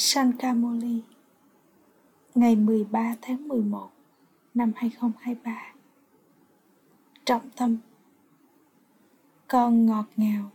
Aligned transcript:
Sankamoli 0.00 1.00
ngày 2.34 2.56
13 2.56 3.14
tháng 3.22 3.48
11 3.48 3.90
năm 4.54 4.72
2023 4.76 5.72
Trọng 7.24 7.50
tâm 7.56 7.76
Con 9.48 9.86
ngọt 9.86 10.04
ngào 10.16 10.50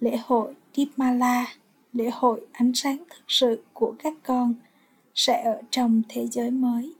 Lễ 0.00 0.16
hội 0.16 0.54
Dipmala, 0.74 1.46
lễ 1.92 2.10
hội 2.12 2.46
ánh 2.52 2.72
sáng 2.74 2.96
thực 3.10 3.24
sự 3.28 3.62
của 3.72 3.94
các 3.98 4.14
con 4.22 4.54
sẽ 5.14 5.42
ở 5.42 5.62
trong 5.70 6.02
thế 6.08 6.26
giới 6.26 6.50
mới. 6.50 6.94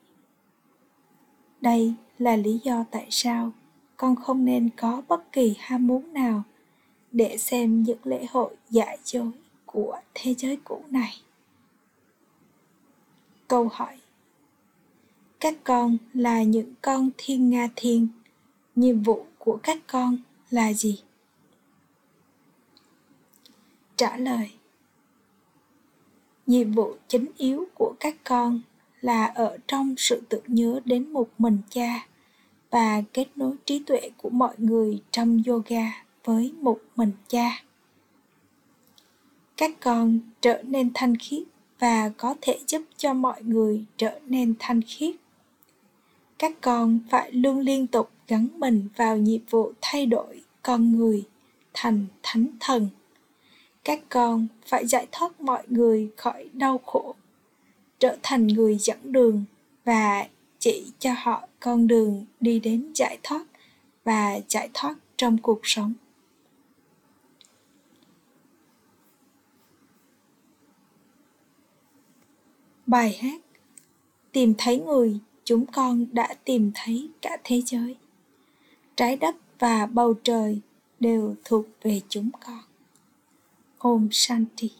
Đây 1.61 1.95
là 2.19 2.37
lý 2.37 2.61
do 2.65 2.85
tại 2.91 3.07
sao 3.11 3.53
con 3.97 4.17
không 4.17 4.45
nên 4.45 4.71
có 4.77 5.03
bất 5.09 5.33
kỳ 5.33 5.55
ham 5.59 5.87
muốn 5.87 6.13
nào 6.13 6.43
để 7.13 7.37
xem 7.37 7.83
những 7.83 8.01
lễ 8.05 8.27
hội 8.31 8.57
giả 8.71 8.97
dối 9.05 9.31
của 9.67 9.99
thế 10.15 10.35
giới 10.35 10.57
cũ 10.65 10.83
này 10.91 11.13
câu 13.51 13.69
hỏi. 13.73 13.97
Các 15.41 15.55
con 15.65 15.97
là 16.15 16.43
những 16.43 16.75
con 16.83 17.11
thiên 17.19 17.51
nga 17.51 17.69
thiên, 17.77 18.09
nhiệm 18.77 19.03
vụ 19.03 19.27
của 19.39 19.59
các 19.63 19.79
con 19.87 20.17
là 20.51 20.73
gì? 20.73 21.03
Trả 23.97 24.17
lời. 24.17 24.51
Nhiệm 26.47 26.73
vụ 26.73 26.95
chính 27.09 27.27
yếu 27.37 27.65
của 27.75 27.95
các 28.01 28.17
con 28.25 28.61
là 29.01 29.27
ở 29.27 29.59
trong 29.67 29.95
sự 29.99 30.23
tưởng 30.29 30.45
nhớ 30.47 30.81
đến 30.85 31.13
một 31.13 31.29
mình 31.39 31.59
cha 31.71 32.07
và 32.71 33.03
kết 33.13 33.27
nối 33.37 33.57
trí 33.65 33.83
tuệ 33.87 34.11
của 34.17 34.31
mọi 34.31 34.55
người 34.59 35.03
trong 35.11 35.43
yoga 35.47 36.05
với 36.25 36.53
một 36.61 36.81
mình 36.97 37.13
cha. 37.29 37.63
Các 39.57 39.71
con 39.81 40.19
trở 40.41 40.63
nên 40.63 40.91
thanh 40.95 41.17
khiết 41.17 41.43
và 41.81 42.09
có 42.17 42.35
thể 42.41 42.59
giúp 42.67 42.83
cho 42.97 43.15
mọi 43.15 43.43
người 43.43 43.85
trở 43.97 44.21
nên 44.27 44.55
thanh 44.59 44.81
khiết. 44.83 45.15
Các 46.39 46.53
con 46.61 46.99
phải 47.11 47.33
luôn 47.33 47.61
liên 47.61 47.87
tục 47.87 48.11
gắn 48.29 48.49
mình 48.55 48.89
vào 48.97 49.17
nhiệm 49.17 49.41
vụ 49.51 49.73
thay 49.81 50.07
đổi 50.07 50.43
con 50.63 50.93
người 50.97 51.25
thành 51.75 52.07
thánh 52.23 52.47
thần. 52.61 52.89
Các 53.85 54.01
con 54.09 54.47
phải 54.67 54.87
giải 54.87 55.07
thoát 55.13 55.41
mọi 55.41 55.63
người 55.67 56.11
khỏi 56.17 56.49
đau 56.53 56.79
khổ, 56.79 57.15
trở 57.99 58.17
thành 58.23 58.47
người 58.47 58.79
dẫn 58.79 58.99
đường 59.13 59.45
và 59.85 60.27
chỉ 60.59 60.93
cho 60.99 61.15
họ 61.19 61.49
con 61.61 61.87
đường 61.87 62.25
đi 62.41 62.61
đến 62.61 62.93
giải 62.95 63.19
thoát 63.23 63.43
và 64.05 64.41
giải 64.49 64.71
thoát 64.75 64.95
trong 65.17 65.39
cuộc 65.39 65.61
sống. 65.63 65.95
Bài 72.91 73.19
hát 73.23 73.41
tìm 74.33 74.55
thấy 74.59 74.79
người 74.79 75.19
chúng 75.45 75.67
con 75.67 76.07
đã 76.13 76.35
tìm 76.45 76.71
thấy 76.75 77.11
cả 77.23 77.37
thế 77.45 77.63
giới. 77.67 77.97
Trái 78.97 79.17
đất 79.17 79.37
và 79.59 79.87
bầu 79.87 80.15
trời 80.23 80.61
đều 81.01 81.35
thuộc 81.45 81.67
về 81.83 82.01
chúng 82.09 82.31
con. 82.47 82.61
Om 83.79 84.09
Shanti. 84.13 84.71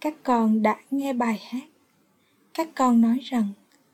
Các 0.00 0.14
con 0.22 0.62
đã 0.62 0.80
nghe 0.90 1.12
bài 1.12 1.40
hát. 1.50 1.68
Các 2.54 2.68
con 2.74 3.00
nói 3.00 3.18
rằng 3.22 3.48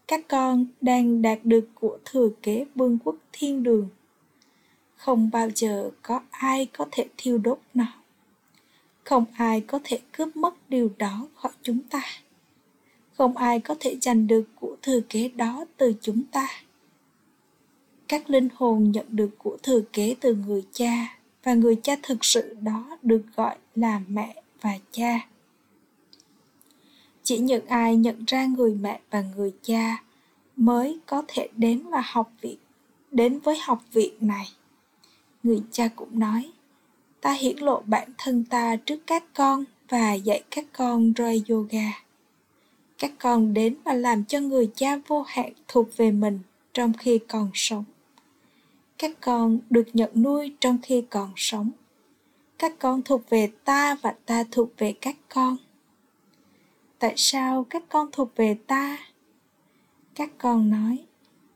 các 0.08 0.28
con 0.28 0.66
đang 0.80 1.22
đạt 1.22 1.38
được 1.44 1.68
của 1.74 1.98
thừa 2.04 2.28
kế 2.42 2.64
vương 2.74 2.98
quốc 3.04 3.16
thiên 3.32 3.62
đường. 3.62 3.88
Không 4.96 5.30
bao 5.32 5.48
giờ 5.54 5.90
có 6.02 6.20
ai 6.30 6.66
có 6.66 6.86
thể 6.90 7.08
thiêu 7.16 7.38
đốt 7.38 7.58
nó. 7.74 7.86
Không 9.04 9.24
ai 9.36 9.60
có 9.60 9.80
thể 9.84 10.00
cướp 10.12 10.36
mất 10.36 10.54
điều 10.68 10.90
đó 10.98 11.28
khỏi 11.34 11.52
chúng 11.62 11.78
ta 11.90 12.02
không 13.16 13.36
ai 13.36 13.60
có 13.60 13.74
thể 13.80 13.96
giành 14.02 14.26
được 14.26 14.44
của 14.60 14.76
thừa 14.82 15.00
kế 15.08 15.28
đó 15.28 15.64
từ 15.76 15.94
chúng 16.00 16.22
ta. 16.22 16.48
Các 18.08 18.30
linh 18.30 18.48
hồn 18.54 18.90
nhận 18.90 19.06
được 19.10 19.30
của 19.38 19.56
thừa 19.62 19.80
kế 19.92 20.16
từ 20.20 20.34
người 20.34 20.64
cha, 20.72 21.16
và 21.46 21.54
người 21.54 21.76
cha 21.82 21.96
thực 22.02 22.24
sự 22.24 22.56
đó 22.60 22.98
được 23.02 23.22
gọi 23.36 23.56
là 23.74 24.00
mẹ 24.08 24.42
và 24.60 24.78
cha. 24.92 25.28
Chỉ 27.22 27.38
những 27.38 27.66
ai 27.66 27.96
nhận 27.96 28.24
ra 28.26 28.46
người 28.46 28.74
mẹ 28.74 29.00
và 29.10 29.24
người 29.36 29.52
cha 29.62 30.02
mới 30.56 30.98
có 31.06 31.22
thể 31.28 31.48
đến 31.56 31.82
và 31.90 32.02
học 32.06 32.32
viện 32.40 32.58
đến 33.10 33.38
với 33.38 33.58
học 33.62 33.84
viện 33.92 34.14
này. 34.20 34.46
Người 35.42 35.62
cha 35.72 35.88
cũng 35.88 36.18
nói, 36.18 36.50
ta 37.20 37.32
hiển 37.32 37.58
lộ 37.58 37.82
bản 37.86 38.08
thân 38.18 38.44
ta 38.44 38.76
trước 38.76 38.98
các 39.06 39.24
con 39.34 39.64
và 39.88 40.14
dạy 40.14 40.42
các 40.50 40.64
con 40.72 41.12
rơi 41.12 41.42
yoga 41.48 42.05
các 42.98 43.12
con 43.18 43.54
đến 43.54 43.76
và 43.84 43.94
làm 43.94 44.24
cho 44.24 44.40
người 44.40 44.70
cha 44.74 44.96
vô 45.06 45.22
hạn 45.22 45.52
thuộc 45.68 45.96
về 45.96 46.10
mình 46.10 46.38
trong 46.74 46.92
khi 46.98 47.18
còn 47.28 47.50
sống. 47.54 47.84
Các 48.98 49.20
con 49.20 49.58
được 49.70 49.88
nhận 49.92 50.10
nuôi 50.14 50.54
trong 50.60 50.78
khi 50.82 51.04
còn 51.10 51.32
sống. 51.36 51.70
Các 52.58 52.78
con 52.78 53.02
thuộc 53.02 53.30
về 53.30 53.50
ta 53.64 53.96
và 54.02 54.14
ta 54.26 54.44
thuộc 54.50 54.68
về 54.78 54.94
các 55.00 55.16
con. 55.28 55.56
Tại 56.98 57.14
sao 57.16 57.66
các 57.70 57.84
con 57.88 58.08
thuộc 58.12 58.36
về 58.36 58.56
ta? 58.66 58.98
Các 60.14 60.30
con 60.38 60.70
nói 60.70 60.98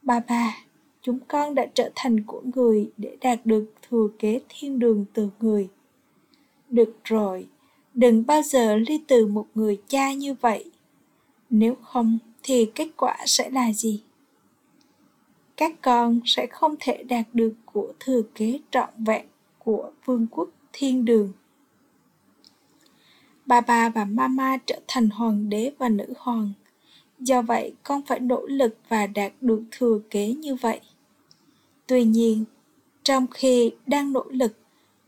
ba 0.02 0.20
ba 0.20 0.56
chúng 1.02 1.18
con 1.28 1.54
đã 1.54 1.66
trở 1.74 1.90
thành 1.94 2.22
của 2.22 2.42
người 2.54 2.90
để 2.96 3.16
đạt 3.20 3.46
được 3.46 3.74
thừa 3.90 4.08
kế 4.18 4.40
thiên 4.48 4.78
đường 4.78 5.04
từ 5.12 5.28
người. 5.40 5.68
Được 6.68 6.96
rồi, 7.04 7.48
đừng 7.94 8.26
bao 8.26 8.42
giờ 8.42 8.76
ly 8.76 9.00
từ 9.06 9.26
một 9.26 9.46
người 9.54 9.80
cha 9.88 10.12
như 10.12 10.34
vậy 10.34 10.70
nếu 11.50 11.74
không 11.82 12.18
thì 12.42 12.70
kết 12.74 12.88
quả 12.96 13.16
sẽ 13.26 13.50
là 13.50 13.72
gì? 13.72 14.02
Các 15.56 15.72
con 15.82 16.20
sẽ 16.24 16.46
không 16.46 16.74
thể 16.80 17.02
đạt 17.02 17.26
được 17.32 17.52
của 17.64 17.92
thừa 18.00 18.22
kế 18.34 18.60
trọn 18.70 18.88
vẹn 18.98 19.26
của 19.58 19.90
vương 20.04 20.26
quốc 20.30 20.48
thiên 20.72 21.04
đường. 21.04 21.32
Bà 23.46 23.60
bà 23.60 23.88
và 23.88 24.04
mama 24.04 24.56
trở 24.66 24.80
thành 24.88 25.10
hoàng 25.10 25.48
đế 25.48 25.72
và 25.78 25.88
nữ 25.88 26.14
hoàng. 26.18 26.52
Do 27.18 27.42
vậy, 27.42 27.74
con 27.82 28.02
phải 28.02 28.20
nỗ 28.20 28.46
lực 28.46 28.76
và 28.88 29.06
đạt 29.06 29.32
được 29.40 29.62
thừa 29.70 29.98
kế 30.10 30.32
như 30.32 30.54
vậy. 30.54 30.80
Tuy 31.86 32.04
nhiên, 32.04 32.44
trong 33.02 33.26
khi 33.26 33.72
đang 33.86 34.12
nỗ 34.12 34.24
lực, 34.30 34.56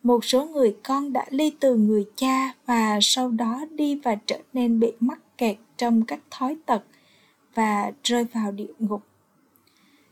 một 0.02 0.24
số 0.24 0.46
người 0.46 0.76
con 0.82 1.12
đã 1.12 1.26
ly 1.30 1.52
từ 1.60 1.76
người 1.76 2.04
cha 2.16 2.54
và 2.66 2.98
sau 3.02 3.30
đó 3.30 3.64
đi 3.70 3.94
và 3.94 4.14
trở 4.26 4.38
nên 4.52 4.80
bị 4.80 4.92
mắc 5.00 5.18
kẹt 5.42 5.56
trong 5.76 6.02
các 6.02 6.20
thói 6.30 6.56
tật 6.66 6.82
và 7.54 7.92
rơi 8.04 8.24
vào 8.24 8.52
địa 8.52 8.72
ngục. 8.78 9.02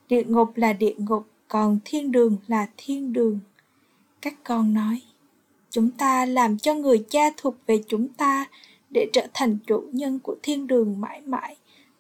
Địa 0.09 0.25
ngục 0.25 0.57
là 0.57 0.73
địa 0.73 0.95
ngục, 0.99 1.27
còn 1.49 1.79
thiên 1.85 2.13
đường 2.13 2.37
là 2.47 2.69
thiên 2.77 3.13
đường. 3.13 3.39
Các 4.21 4.35
con 4.45 4.75
nói, 4.75 5.03
chúng 5.71 5.91
ta 5.91 6.27
làm 6.27 6.59
cho 6.59 6.75
người 6.75 7.05
cha 7.11 7.31
thuộc 7.37 7.55
về 7.67 7.83
chúng 7.89 8.09
ta 8.09 8.47
để 8.91 9.11
trở 9.13 9.27
thành 9.35 9.59
chủ 9.67 9.85
nhân 9.93 10.19
của 10.19 10.37
thiên 10.43 10.67
đường 10.67 11.01
mãi 11.01 11.21
mãi, 11.21 11.57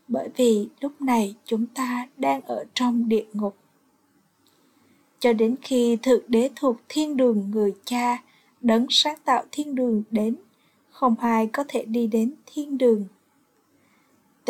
bởi 0.08 0.28
vì 0.36 0.68
lúc 0.80 1.02
này 1.02 1.34
chúng 1.44 1.66
ta 1.66 2.08
đang 2.16 2.40
ở 2.40 2.64
trong 2.74 3.08
địa 3.08 3.26
ngục. 3.32 3.56
Cho 5.18 5.32
đến 5.32 5.56
khi 5.62 5.96
thượng 6.02 6.24
đế 6.28 6.50
thuộc 6.56 6.76
thiên 6.88 7.16
đường 7.16 7.50
người 7.50 7.74
cha 7.84 8.22
đấng 8.60 8.86
sáng 8.90 9.16
tạo 9.24 9.44
thiên 9.52 9.74
đường 9.74 10.02
đến, 10.10 10.36
không 10.90 11.14
ai 11.20 11.46
có 11.46 11.64
thể 11.68 11.84
đi 11.84 12.06
đến 12.06 12.34
thiên 12.46 12.78
đường 12.78 13.06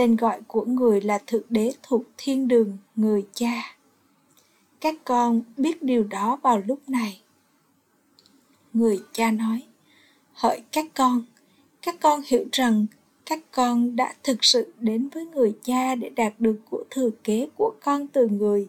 tên 0.00 0.16
gọi 0.16 0.40
của 0.46 0.64
người 0.64 1.00
là 1.00 1.18
thượng 1.26 1.42
đế 1.48 1.72
thuộc 1.82 2.02
thiên 2.16 2.48
đường 2.48 2.78
người 2.96 3.26
cha 3.34 3.76
các 4.80 4.94
con 5.04 5.42
biết 5.56 5.82
điều 5.82 6.04
đó 6.04 6.38
vào 6.42 6.62
lúc 6.66 6.88
này 6.88 7.20
người 8.72 9.00
cha 9.12 9.30
nói 9.30 9.62
hỡi 10.32 10.62
các 10.72 10.86
con 10.94 11.22
các 11.82 11.96
con 12.00 12.22
hiểu 12.26 12.44
rằng 12.52 12.86
các 13.26 13.38
con 13.50 13.96
đã 13.96 14.14
thực 14.22 14.44
sự 14.44 14.72
đến 14.78 15.08
với 15.08 15.24
người 15.26 15.56
cha 15.62 15.94
để 15.94 16.08
đạt 16.08 16.34
được 16.38 16.56
của 16.70 16.84
thừa 16.90 17.10
kế 17.24 17.48
của 17.56 17.74
con 17.80 18.06
từ 18.06 18.28
người 18.28 18.68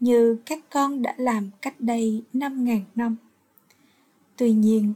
như 0.00 0.36
các 0.46 0.58
con 0.70 1.02
đã 1.02 1.14
làm 1.16 1.50
cách 1.62 1.80
đây 1.80 2.22
năm 2.32 2.64
ngàn 2.64 2.84
năm. 2.94 3.16
Tuy 4.36 4.52
nhiên, 4.52 4.92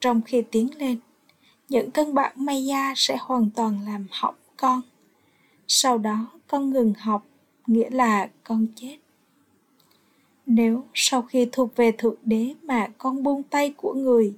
trong 0.00 0.22
khi 0.22 0.42
tiến 0.42 0.78
lên, 0.78 0.98
những 1.68 1.90
cân 1.90 2.14
bản 2.14 2.32
Maya 2.36 2.92
sẽ 2.96 3.16
hoàn 3.20 3.50
toàn 3.50 3.80
làm 3.86 4.06
hỏng 4.10 4.34
con. 4.56 4.82
Sau 5.72 5.98
đó 5.98 6.26
con 6.46 6.70
ngừng 6.70 6.94
học, 6.98 7.26
nghĩa 7.66 7.90
là 7.90 8.30
con 8.44 8.66
chết. 8.76 8.96
Nếu 10.46 10.84
sau 10.94 11.22
khi 11.22 11.48
thuộc 11.52 11.76
về 11.76 11.92
Thượng 11.92 12.16
Đế 12.24 12.54
mà 12.62 12.88
con 12.98 13.22
buông 13.22 13.42
tay 13.42 13.74
của 13.76 13.94
người, 13.94 14.34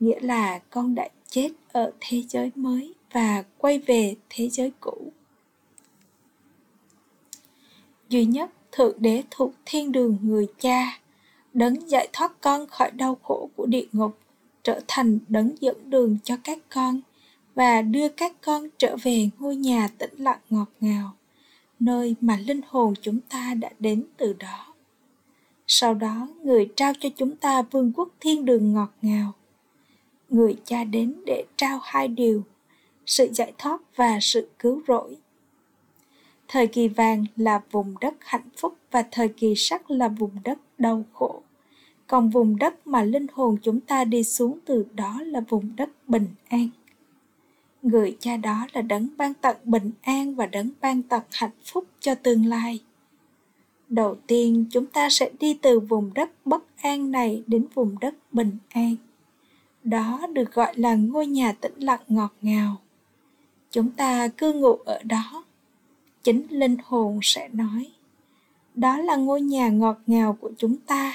nghĩa 0.00 0.20
là 0.20 0.58
con 0.70 0.94
đã 0.94 1.08
chết 1.28 1.50
ở 1.72 1.92
thế 2.00 2.22
giới 2.28 2.50
mới 2.54 2.94
và 3.12 3.44
quay 3.58 3.78
về 3.78 4.14
thế 4.30 4.48
giới 4.48 4.72
cũ. 4.80 5.12
Duy 8.08 8.24
nhất 8.24 8.50
Thượng 8.72 8.96
Đế 9.02 9.22
thuộc 9.30 9.52
thiên 9.64 9.92
đường 9.92 10.18
người 10.22 10.46
cha, 10.58 11.00
đấng 11.54 11.90
giải 11.90 12.08
thoát 12.12 12.40
con 12.40 12.66
khỏi 12.66 12.90
đau 12.90 13.18
khổ 13.22 13.50
của 13.56 13.66
địa 13.66 13.86
ngục, 13.92 14.18
trở 14.62 14.80
thành 14.88 15.18
đấng 15.28 15.50
dẫn 15.60 15.90
đường 15.90 16.18
cho 16.24 16.36
các 16.44 16.58
con 16.68 17.00
và 17.56 17.82
đưa 17.82 18.08
các 18.08 18.32
con 18.40 18.68
trở 18.78 18.96
về 19.02 19.30
ngôi 19.38 19.56
nhà 19.56 19.88
tĩnh 19.98 20.14
lặng 20.18 20.38
ngọt 20.50 20.70
ngào, 20.80 21.12
nơi 21.80 22.14
mà 22.20 22.36
linh 22.46 22.60
hồn 22.68 22.94
chúng 23.00 23.18
ta 23.28 23.54
đã 23.54 23.70
đến 23.78 24.04
từ 24.16 24.32
đó. 24.32 24.74
Sau 25.66 25.94
đó, 25.94 26.28
người 26.42 26.68
trao 26.76 26.92
cho 27.00 27.08
chúng 27.16 27.36
ta 27.36 27.62
vương 27.62 27.92
quốc 27.92 28.08
thiên 28.20 28.44
đường 28.44 28.72
ngọt 28.72 28.92
ngào. 29.02 29.32
Người 30.28 30.56
cha 30.64 30.84
đến 30.84 31.14
để 31.26 31.44
trao 31.56 31.80
hai 31.82 32.08
điều, 32.08 32.42
sự 33.06 33.28
giải 33.32 33.52
thoát 33.58 33.80
và 33.96 34.18
sự 34.20 34.48
cứu 34.58 34.82
rỗi. 34.88 35.16
Thời 36.48 36.66
kỳ 36.66 36.88
vàng 36.88 37.24
là 37.36 37.60
vùng 37.70 37.94
đất 38.00 38.14
hạnh 38.20 38.48
phúc 38.56 38.76
và 38.90 39.04
thời 39.10 39.28
kỳ 39.28 39.54
sắc 39.56 39.90
là 39.90 40.08
vùng 40.08 40.36
đất 40.44 40.58
đau 40.78 41.04
khổ. 41.12 41.42
Còn 42.06 42.30
vùng 42.30 42.58
đất 42.58 42.86
mà 42.86 43.02
linh 43.02 43.26
hồn 43.32 43.56
chúng 43.62 43.80
ta 43.80 44.04
đi 44.04 44.24
xuống 44.24 44.58
từ 44.64 44.84
đó 44.94 45.20
là 45.24 45.40
vùng 45.40 45.76
đất 45.76 45.90
bình 46.08 46.26
an 46.48 46.68
người 47.86 48.16
cha 48.20 48.36
đó 48.36 48.66
là 48.72 48.82
đấng 48.82 49.08
ban 49.16 49.34
tặng 49.34 49.56
bình 49.64 49.90
an 50.02 50.34
và 50.34 50.46
đấng 50.46 50.70
ban 50.80 51.02
tặng 51.02 51.22
hạnh 51.30 51.50
phúc 51.64 51.84
cho 52.00 52.14
tương 52.14 52.46
lai. 52.46 52.80
Đầu 53.88 54.16
tiên, 54.26 54.64
chúng 54.70 54.86
ta 54.86 55.10
sẽ 55.10 55.30
đi 55.40 55.58
từ 55.62 55.80
vùng 55.80 56.14
đất 56.14 56.30
bất 56.44 56.62
an 56.76 57.10
này 57.10 57.42
đến 57.46 57.66
vùng 57.74 57.96
đất 58.00 58.14
bình 58.32 58.58
an. 58.70 58.96
Đó 59.84 60.26
được 60.32 60.52
gọi 60.52 60.72
là 60.76 60.94
ngôi 60.94 61.26
nhà 61.26 61.52
tĩnh 61.52 61.78
lặng 61.78 62.00
ngọt 62.08 62.34
ngào. 62.42 62.76
Chúng 63.70 63.90
ta 63.90 64.28
cư 64.28 64.52
ngụ 64.52 64.72
ở 64.72 65.02
đó. 65.02 65.44
Chính 66.22 66.46
linh 66.50 66.76
hồn 66.84 67.18
sẽ 67.22 67.48
nói, 67.48 67.90
đó 68.74 68.98
là 68.98 69.16
ngôi 69.16 69.40
nhà 69.40 69.68
ngọt 69.68 69.98
ngào 70.06 70.32
của 70.40 70.50
chúng 70.58 70.76
ta. 70.76 71.12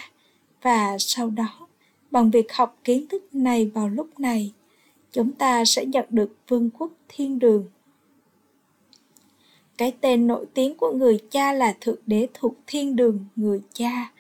Và 0.61 0.97
sau 0.99 1.29
đó, 1.29 1.67
bằng 2.11 2.31
việc 2.31 2.53
học 2.53 2.77
kiến 2.83 3.07
thức 3.07 3.35
này 3.35 3.71
vào 3.73 3.89
lúc 3.89 4.19
này 4.19 4.53
chúng 5.11 5.31
ta 5.31 5.65
sẽ 5.65 5.85
nhận 5.85 6.05
được 6.09 6.35
vương 6.47 6.69
quốc 6.69 6.91
thiên 7.07 7.39
đường. 7.39 7.65
Cái 9.77 9.93
tên 10.01 10.27
nổi 10.27 10.45
tiếng 10.53 10.77
của 10.77 10.91
người 10.91 11.19
cha 11.29 11.53
là 11.53 11.75
thượng 11.81 11.99
đế 12.05 12.27
thuộc 12.33 12.53
thiên 12.67 12.95
đường, 12.95 13.25
người 13.35 13.61
cha, 13.73 14.11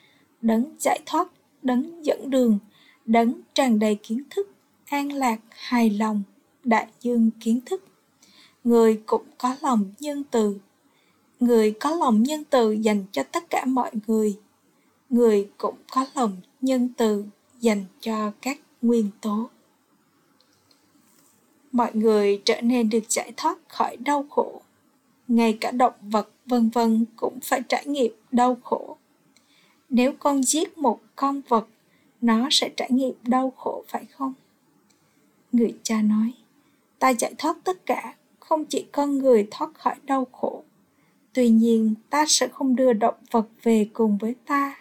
đấng 0.41 0.75
giải 0.79 0.99
thoát, 1.05 1.27
đấng 1.61 2.05
dẫn 2.05 2.29
đường, 2.29 2.59
đấng 3.05 3.33
tràn 3.53 3.79
đầy 3.79 3.95
kiến 3.95 4.23
thức, 4.29 4.49
an 4.85 5.11
lạc, 5.11 5.39
hài 5.49 5.89
lòng, 5.89 6.23
đại 6.63 6.87
dương 7.01 7.29
kiến 7.39 7.59
thức. 7.65 7.83
Người 8.63 9.01
cũng 9.05 9.23
có 9.37 9.55
lòng 9.61 9.93
nhân 9.99 10.23
từ. 10.31 10.57
Người 11.39 11.71
có 11.71 11.95
lòng 11.95 12.23
nhân 12.23 12.43
từ 12.49 12.71
dành 12.71 13.05
cho 13.11 13.23
tất 13.23 13.49
cả 13.49 13.65
mọi 13.65 13.91
người. 14.07 14.37
Người 15.09 15.49
cũng 15.57 15.75
có 15.91 16.05
lòng 16.15 16.37
nhân 16.61 16.89
từ 16.97 17.25
dành 17.59 17.85
cho 17.99 18.31
các 18.41 18.59
nguyên 18.81 19.09
tố 19.21 19.49
mọi 21.71 21.91
người 21.93 22.41
trở 22.45 22.61
nên 22.61 22.89
được 22.89 23.03
giải 23.09 23.33
thoát 23.37 23.57
khỏi 23.67 23.97
đau 23.97 24.25
khổ. 24.29 24.61
Ngay 25.27 25.57
cả 25.61 25.71
động 25.71 25.93
vật 26.01 26.29
vân 26.45 26.69
vân 26.69 27.05
cũng 27.15 27.39
phải 27.43 27.61
trải 27.69 27.85
nghiệm 27.85 28.11
đau 28.31 28.57
khổ. 28.63 28.97
Nếu 29.89 30.13
con 30.19 30.43
giết 30.43 30.77
một 30.77 30.99
con 31.15 31.41
vật 31.47 31.67
nó 32.21 32.47
sẽ 32.51 32.69
trải 32.77 32.91
nghiệm 32.91 33.13
đau 33.23 33.53
khổ 33.57 33.83
phải 33.87 34.05
không? 34.05 34.33
Người 35.51 35.73
cha 35.83 36.01
nói 36.01 36.31
ta 37.01 37.09
giải 37.09 37.33
thoát 37.37 37.57
tất 37.63 37.85
cả 37.85 38.15
không 38.39 38.65
chỉ 38.65 38.85
con 38.91 39.17
người 39.17 39.47
thoát 39.51 39.69
khỏi 39.73 39.95
đau 40.05 40.27
khổ. 40.31 40.63
Tuy 41.33 41.49
nhiên 41.49 41.93
ta 42.09 42.25
sẽ 42.27 42.47
không 42.47 42.75
đưa 42.75 42.93
động 42.93 43.15
vật 43.31 43.47
về 43.63 43.89
cùng 43.93 44.17
với 44.17 44.35
ta. 44.45 44.75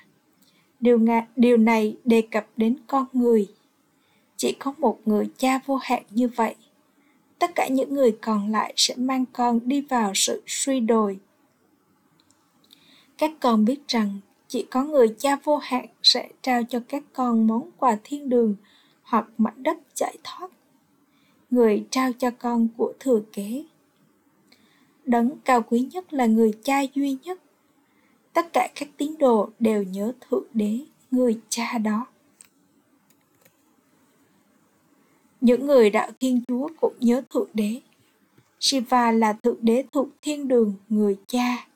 Điều, 0.81 0.99
ngạ, 0.99 1.27
điều 1.37 1.57
này 1.57 1.97
đề 2.05 2.23
cập 2.31 2.47
đến 2.57 2.77
con 2.87 3.07
người. 3.13 3.49
Chỉ 4.37 4.53
có 4.53 4.75
một 4.79 4.99
người 5.05 5.29
cha 5.37 5.61
vô 5.67 5.77
hạn 5.77 6.03
như 6.11 6.29
vậy 6.29 6.55
tất 7.41 7.55
cả 7.55 7.69
những 7.69 7.95
người 7.95 8.17
còn 8.21 8.51
lại 8.51 8.73
sẽ 8.77 8.95
mang 8.97 9.25
con 9.33 9.61
đi 9.65 9.81
vào 9.81 10.13
sự 10.15 10.43
suy 10.47 10.81
đồi. 10.81 11.19
Các 13.19 13.31
con 13.41 13.65
biết 13.65 13.89
rằng 13.89 14.21
chỉ 14.49 14.67
có 14.71 14.85
người 14.85 15.15
cha 15.19 15.37
vô 15.45 15.57
hạn 15.57 15.87
sẽ 16.03 16.29
trao 16.43 16.63
cho 16.63 16.81
các 16.89 17.03
con 17.13 17.47
món 17.47 17.71
quà 17.79 17.97
thiên 18.05 18.29
đường 18.29 18.57
hoặc 19.03 19.27
mảnh 19.39 19.63
đất 19.63 19.79
giải 19.95 20.17
thoát. 20.25 20.49
Người 21.51 21.87
trao 21.91 22.13
cho 22.13 22.31
con 22.31 22.69
của 22.77 22.93
thừa 23.01 23.21
kế. 23.33 23.65
Đấng 25.05 25.31
cao 25.45 25.63
quý 25.63 25.89
nhất 25.93 26.13
là 26.13 26.27
người 26.27 26.53
cha 26.63 26.81
duy 26.95 27.17
nhất. 27.23 27.41
Tất 28.33 28.53
cả 28.53 28.69
các 28.75 28.89
tín 28.97 29.15
đồ 29.19 29.51
đều 29.59 29.83
nhớ 29.83 30.13
thượng 30.21 30.47
đế, 30.55 30.79
người 31.11 31.41
cha 31.49 31.79
đó. 31.79 32.07
Những 35.41 35.67
người 35.67 35.91
đạo 35.91 36.11
thiên 36.21 36.41
chúa 36.49 36.69
cũng 36.81 36.95
nhớ 37.01 37.23
thượng 37.35 37.49
đế. 37.55 37.81
Shiva 38.61 39.13
là 39.13 39.33
thượng 39.33 39.59
đế 39.61 39.85
thuộc 39.93 40.09
thiên 40.23 40.49
đường 40.49 40.75
người 40.89 41.17
cha. 41.27 41.67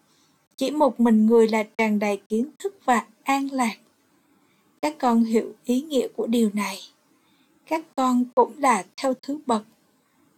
Chỉ 0.56 0.70
một 0.70 1.00
mình 1.00 1.26
người 1.26 1.48
là 1.48 1.62
tràn 1.62 1.98
đầy 1.98 2.20
kiến 2.28 2.50
thức 2.58 2.78
và 2.84 3.06
an 3.22 3.48
lạc. 3.52 3.76
Các 4.82 4.98
con 4.98 5.24
hiểu 5.24 5.52
ý 5.64 5.80
nghĩa 5.80 6.08
của 6.08 6.26
điều 6.26 6.50
này. 6.54 6.78
Các 7.66 7.84
con 7.96 8.24
cũng 8.34 8.52
là 8.58 8.84
theo 8.96 9.14
thứ 9.22 9.38
bậc. 9.46 9.62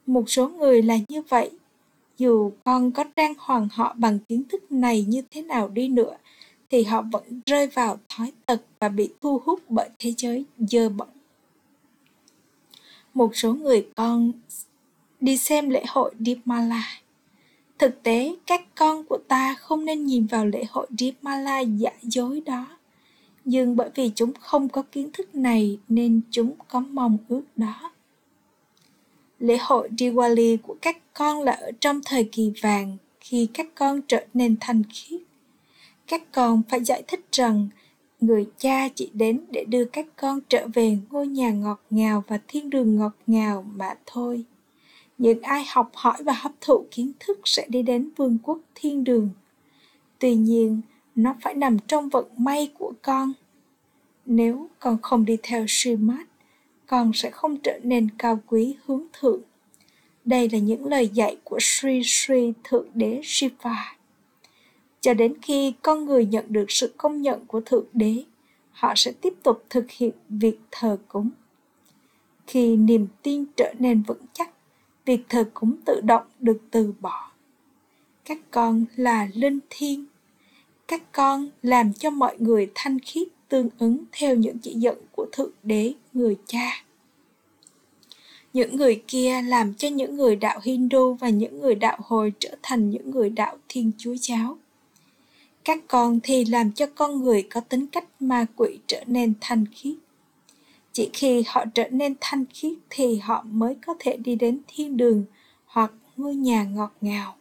Một 0.06 0.30
số 0.30 0.48
người 0.48 0.82
là 0.82 0.98
như 1.08 1.22
vậy. 1.28 1.50
Dù 2.18 2.52
con 2.64 2.92
có 2.92 3.04
trang 3.16 3.34
hoàng 3.38 3.68
họ 3.72 3.94
bằng 3.98 4.18
kiến 4.18 4.42
thức 4.48 4.72
này 4.72 5.04
như 5.08 5.22
thế 5.30 5.42
nào 5.42 5.68
đi 5.68 5.88
nữa, 5.88 6.16
thì 6.70 6.82
họ 6.82 7.02
vẫn 7.12 7.40
rơi 7.46 7.66
vào 7.66 7.98
thói 8.08 8.32
tật 8.46 8.62
và 8.80 8.88
bị 8.88 9.08
thu 9.20 9.40
hút 9.44 9.60
bởi 9.68 9.88
thế 9.98 10.12
giới 10.16 10.44
dơ 10.58 10.88
bẩn 10.88 11.08
một 13.16 13.36
số 13.36 13.54
người 13.54 13.88
con 13.94 14.32
đi 15.20 15.36
xem 15.36 15.70
lễ 15.70 15.84
hội 15.88 16.14
Dipmala. 16.18 16.84
Thực 17.78 18.02
tế, 18.02 18.36
các 18.46 18.62
con 18.74 19.04
của 19.04 19.18
ta 19.28 19.54
không 19.54 19.84
nên 19.84 20.06
nhìn 20.06 20.26
vào 20.26 20.46
lễ 20.46 20.64
hội 20.70 20.86
Dipmala 20.98 21.60
giả 21.60 21.90
dối 22.02 22.40
đó. 22.46 22.66
Nhưng 23.44 23.76
bởi 23.76 23.90
vì 23.94 24.10
chúng 24.14 24.32
không 24.40 24.68
có 24.68 24.82
kiến 24.82 25.10
thức 25.12 25.34
này 25.34 25.78
nên 25.88 26.20
chúng 26.30 26.54
có 26.68 26.80
mong 26.80 27.18
ước 27.28 27.42
đó. 27.56 27.92
Lễ 29.38 29.58
hội 29.60 29.88
Diwali 29.98 30.56
của 30.62 30.76
các 30.82 31.14
con 31.14 31.42
là 31.42 31.52
ở 31.52 31.70
trong 31.80 32.00
thời 32.04 32.28
kỳ 32.32 32.52
vàng 32.62 32.96
khi 33.20 33.48
các 33.54 33.66
con 33.74 34.00
trở 34.08 34.26
nên 34.34 34.56
thanh 34.60 34.82
khiết. 34.90 35.20
Các 36.06 36.32
con 36.32 36.62
phải 36.68 36.84
giải 36.84 37.02
thích 37.06 37.26
rằng 37.32 37.68
người 38.20 38.46
cha 38.58 38.88
chỉ 38.88 39.10
đến 39.14 39.40
để 39.50 39.64
đưa 39.64 39.84
các 39.84 40.06
con 40.16 40.40
trở 40.48 40.66
về 40.74 40.98
ngôi 41.10 41.26
nhà 41.26 41.50
ngọt 41.50 41.80
ngào 41.90 42.24
và 42.26 42.38
thiên 42.48 42.70
đường 42.70 42.96
ngọt 42.96 43.12
ngào 43.26 43.66
mà 43.74 43.94
thôi. 44.06 44.44
Những 45.18 45.42
ai 45.42 45.64
học 45.68 45.90
hỏi 45.94 46.16
và 46.24 46.32
hấp 46.32 46.52
thụ 46.60 46.86
kiến 46.90 47.12
thức 47.20 47.40
sẽ 47.44 47.66
đi 47.68 47.82
đến 47.82 48.08
vương 48.16 48.38
quốc 48.42 48.58
thiên 48.74 49.04
đường. 49.04 49.30
Tuy 50.18 50.34
nhiên 50.34 50.80
nó 51.14 51.34
phải 51.42 51.54
nằm 51.54 51.78
trong 51.78 52.08
vận 52.08 52.26
may 52.36 52.70
của 52.78 52.92
con. 53.02 53.32
Nếu 54.26 54.68
con 54.78 54.98
không 55.02 55.24
đi 55.24 55.36
theo 55.42 55.64
Srimad, 55.68 56.26
con 56.86 57.12
sẽ 57.14 57.30
không 57.30 57.56
trở 57.56 57.78
nên 57.82 58.08
cao 58.18 58.40
quý 58.46 58.76
hướng 58.86 59.04
thượng. 59.20 59.40
Đây 60.24 60.48
là 60.52 60.58
những 60.58 60.86
lời 60.86 61.08
dạy 61.08 61.36
của 61.44 61.58
Sri 61.60 62.02
Sri 62.04 62.52
Thượng 62.64 62.86
Đế 62.94 63.20
Shiva 63.24 63.95
cho 65.06 65.14
đến 65.14 65.34
khi 65.42 65.72
con 65.82 66.04
người 66.04 66.26
nhận 66.26 66.44
được 66.48 66.64
sự 66.68 66.92
công 66.96 67.22
nhận 67.22 67.46
của 67.46 67.60
thượng 67.60 67.84
đế, 67.92 68.24
họ 68.70 68.92
sẽ 68.96 69.12
tiếp 69.20 69.34
tục 69.42 69.64
thực 69.70 69.90
hiện 69.90 70.12
việc 70.28 70.58
thờ 70.70 70.98
cúng. 71.08 71.30
Khi 72.46 72.76
niềm 72.76 73.06
tin 73.22 73.44
trở 73.56 73.74
nên 73.78 74.02
vững 74.02 74.24
chắc, 74.32 74.50
việc 75.04 75.20
thờ 75.28 75.44
cúng 75.54 75.76
tự 75.84 76.00
động 76.00 76.22
được 76.40 76.58
từ 76.70 76.94
bỏ. 77.00 77.30
Các 78.24 78.38
con 78.50 78.84
là 78.96 79.28
linh 79.34 79.58
thiêng. 79.70 80.04
Các 80.88 81.12
con 81.12 81.48
làm 81.62 81.92
cho 81.92 82.10
mọi 82.10 82.36
người 82.38 82.70
thanh 82.74 82.98
khiết 82.98 83.28
tương 83.48 83.68
ứng 83.78 84.04
theo 84.12 84.34
những 84.34 84.58
chỉ 84.58 84.74
dẫn 84.74 84.98
của 85.12 85.26
thượng 85.32 85.52
đế, 85.62 85.94
người 86.12 86.36
cha. 86.46 86.84
Những 88.52 88.76
người 88.76 89.02
kia 89.08 89.42
làm 89.42 89.74
cho 89.74 89.88
những 89.88 90.16
người 90.16 90.36
đạo 90.36 90.60
hindu 90.62 91.14
và 91.14 91.28
những 91.28 91.60
người 91.60 91.74
đạo 91.74 91.98
hồi 92.04 92.32
trở 92.38 92.56
thành 92.62 92.90
những 92.90 93.10
người 93.10 93.30
đạo 93.30 93.56
thiên 93.68 93.90
chúa 93.98 94.14
giáo 94.20 94.58
các 95.66 95.78
con 95.88 96.20
thì 96.22 96.44
làm 96.44 96.72
cho 96.72 96.86
con 96.86 97.22
người 97.22 97.42
có 97.42 97.60
tính 97.60 97.86
cách 97.86 98.04
ma 98.20 98.46
quỷ 98.56 98.78
trở 98.86 99.04
nên 99.06 99.34
thanh 99.40 99.64
khiết. 99.72 99.94
Chỉ 100.92 101.10
khi 101.12 101.42
họ 101.46 101.64
trở 101.74 101.88
nên 101.90 102.14
thanh 102.20 102.44
khiết 102.54 102.72
thì 102.90 103.16
họ 103.16 103.44
mới 103.50 103.76
có 103.86 103.94
thể 103.98 104.16
đi 104.16 104.36
đến 104.36 104.60
thiên 104.68 104.96
đường 104.96 105.24
hoặc 105.66 105.92
ngôi 106.16 106.34
nhà 106.34 106.64
ngọt 106.64 106.92
ngào. 107.00 107.36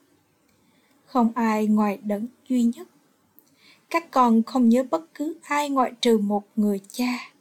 Không 1.06 1.32
ai 1.36 1.68
ngoài 1.68 2.00
đấng 2.04 2.28
duy 2.50 2.64
nhất. 2.64 2.88
Các 3.90 4.12
con 4.12 4.44
không 4.44 4.70
nhớ 4.70 4.84
bất 4.92 5.14
cứ 5.14 5.38
ai 5.42 5.70
ngoại 5.70 5.92
trừ 6.02 6.18
một 6.18 6.44
người 6.56 6.80
cha. 6.92 7.32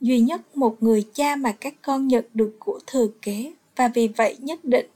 Duy 0.00 0.20
nhất 0.20 0.56
một 0.56 0.82
người 0.82 1.04
cha 1.14 1.36
mà 1.36 1.52
các 1.52 1.74
con 1.82 2.08
nhận 2.08 2.24
được 2.34 2.56
của 2.58 2.80
thừa 2.86 3.06
kế, 3.22 3.52
và 3.76 3.88
vì 3.88 4.08
vậy 4.08 4.36
nhất 4.40 4.64
định 4.64 4.86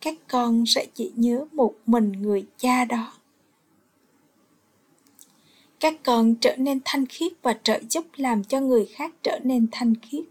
các 0.00 0.14
con 0.28 0.66
sẽ 0.66 0.86
chỉ 0.94 1.12
nhớ 1.16 1.44
một 1.52 1.74
mình 1.86 2.12
người 2.12 2.46
cha 2.58 2.84
đó 2.84 3.12
các 5.80 5.94
con 6.02 6.34
trở 6.34 6.56
nên 6.56 6.80
thanh 6.84 7.06
khiết 7.06 7.32
và 7.42 7.54
trợ 7.62 7.80
giúp 7.90 8.06
làm 8.16 8.44
cho 8.44 8.60
người 8.60 8.86
khác 8.86 9.14
trở 9.22 9.38
nên 9.42 9.66
thanh 9.72 9.94
khiết. 10.02 10.24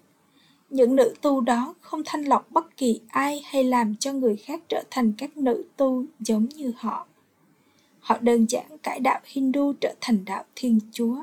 Những 0.69 0.95
nữ 0.95 1.13
tu 1.21 1.41
đó 1.41 1.75
không 1.81 2.01
thanh 2.05 2.23
lọc 2.23 2.51
bất 2.51 2.77
kỳ 2.77 2.99
ai 3.07 3.41
hay 3.45 3.63
làm 3.63 3.95
cho 3.95 4.13
người 4.13 4.35
khác 4.35 4.61
trở 4.69 4.83
thành 4.91 5.13
các 5.17 5.37
nữ 5.37 5.63
tu 5.77 6.05
giống 6.19 6.45
như 6.45 6.73
họ. 6.77 7.07
Họ 7.99 8.17
đơn 8.21 8.45
giản 8.49 8.77
cải 8.83 8.99
đạo 8.99 9.19
hindu 9.23 9.73
trở 9.81 9.93
thành 10.01 10.25
đạo 10.25 10.43
thiên 10.55 10.79
chúa. 10.91 11.15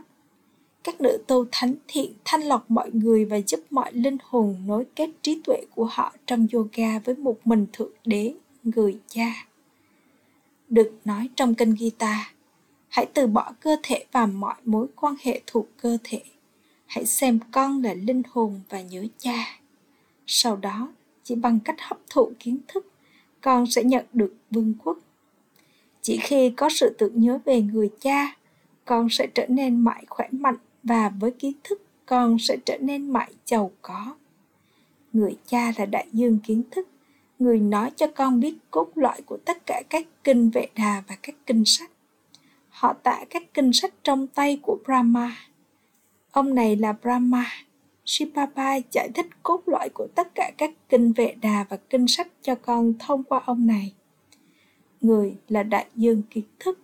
Các 0.85 1.01
nữ 1.01 1.19
tu 1.27 1.45
thánh 1.53 1.75
thiện 1.89 2.13
thanh 2.25 2.43
lọc 2.43 2.71
mọi 2.71 2.91
người 2.93 3.25
và 3.25 3.41
giúp 3.47 3.61
mọi 3.71 3.93
linh 3.93 4.17
hồn 4.25 4.57
nối 4.67 4.85
kết 4.97 5.11
trí 5.23 5.41
tuệ 5.45 5.61
của 5.75 5.85
họ 5.85 6.13
trong 6.27 6.47
yoga 6.53 6.99
với 6.99 7.15
một 7.15 7.37
mình 7.45 7.67
thượng 7.73 7.93
đế, 8.05 8.35
người 8.63 8.99
cha. 9.09 9.47
Được 10.69 10.93
nói 11.05 11.29
trong 11.37 11.55
kinh 11.55 11.77
Gita 11.77 12.33
hãy 12.97 13.07
từ 13.15 13.27
bỏ 13.27 13.53
cơ 13.61 13.77
thể 13.83 14.05
và 14.13 14.27
mọi 14.27 14.55
mối 14.65 14.87
quan 14.97 15.15
hệ 15.23 15.41
thuộc 15.47 15.69
cơ 15.77 15.99
thể. 16.05 16.23
Hãy 16.87 17.07
xem 17.07 17.39
con 17.53 17.83
là 17.83 17.95
linh 17.95 18.23
hồn 18.31 18.61
và 18.69 18.81
nhớ 18.81 19.05
cha. 19.19 19.61
Sau 20.27 20.57
đó, 20.57 20.93
chỉ 21.23 21.35
bằng 21.35 21.61
cách 21.61 21.77
hấp 21.79 21.99
thụ 22.11 22.33
kiến 22.39 22.59
thức, 22.69 22.93
con 23.41 23.67
sẽ 23.67 23.85
nhận 23.85 24.05
được 24.13 24.35
vương 24.51 24.75
quốc. 24.85 24.99
Chỉ 26.03 26.19
khi 26.23 26.51
có 26.51 26.69
sự 26.69 26.95
tưởng 26.99 27.21
nhớ 27.21 27.39
về 27.45 27.63
người 27.63 27.91
cha, 28.01 28.37
con 28.85 29.09
sẽ 29.11 29.27
trở 29.35 29.47
nên 29.49 29.81
mãi 29.81 30.05
khỏe 30.09 30.29
mạnh 30.31 30.59
và 30.83 31.09
với 31.09 31.31
kiến 31.31 31.53
thức, 31.65 31.83
con 32.07 32.39
sẽ 32.39 32.57
trở 32.65 32.79
nên 32.81 33.11
mãi 33.11 33.33
giàu 33.47 33.71
có. 33.83 34.17
Người 35.13 35.37
cha 35.47 35.73
là 35.77 35.87
đại 35.87 36.07
dương 36.13 36.39
kiến 36.39 36.63
thức. 36.71 36.89
Người 37.39 37.61
nói 37.61 37.91
cho 37.97 38.07
con 38.07 38.41
biết 38.41 38.55
cốt 38.71 38.89
lõi 38.95 39.23
của 39.27 39.37
tất 39.45 39.67
cả 39.67 39.83
các 39.91 40.07
kinh 40.25 40.51
vệ 40.51 40.69
đà 40.77 41.03
và 41.09 41.17
các 41.23 41.35
kinh 41.47 41.63
sách 41.67 41.91
họ 42.77 42.93
tạ 42.93 43.25
các 43.31 43.43
kinh 43.55 43.73
sách 43.73 43.95
trong 44.05 44.27
tay 44.27 44.59
của 44.63 44.79
brahma 44.85 45.37
ông 46.31 46.55
này 46.55 46.77
là 46.77 46.93
brahma 46.93 47.45
Shipapa 48.07 48.77
giải 48.93 49.09
thích 49.15 49.27
cốt 49.43 49.63
lõi 49.67 49.89
của 49.95 50.07
tất 50.15 50.35
cả 50.35 50.53
các 50.59 50.71
kinh 50.89 51.13
vệ 51.13 51.35
đà 51.43 51.65
và 51.69 51.77
kinh 51.77 52.07
sách 52.09 52.29
cho 52.43 52.55
con 52.55 52.95
thông 52.99 53.25
qua 53.25 53.41
ông 53.47 53.67
này. 53.67 53.93
Người 55.01 55.37
là 55.49 55.63
đại 55.63 55.87
dương 55.95 56.23
kiến 56.31 56.45
thức. 56.59 56.79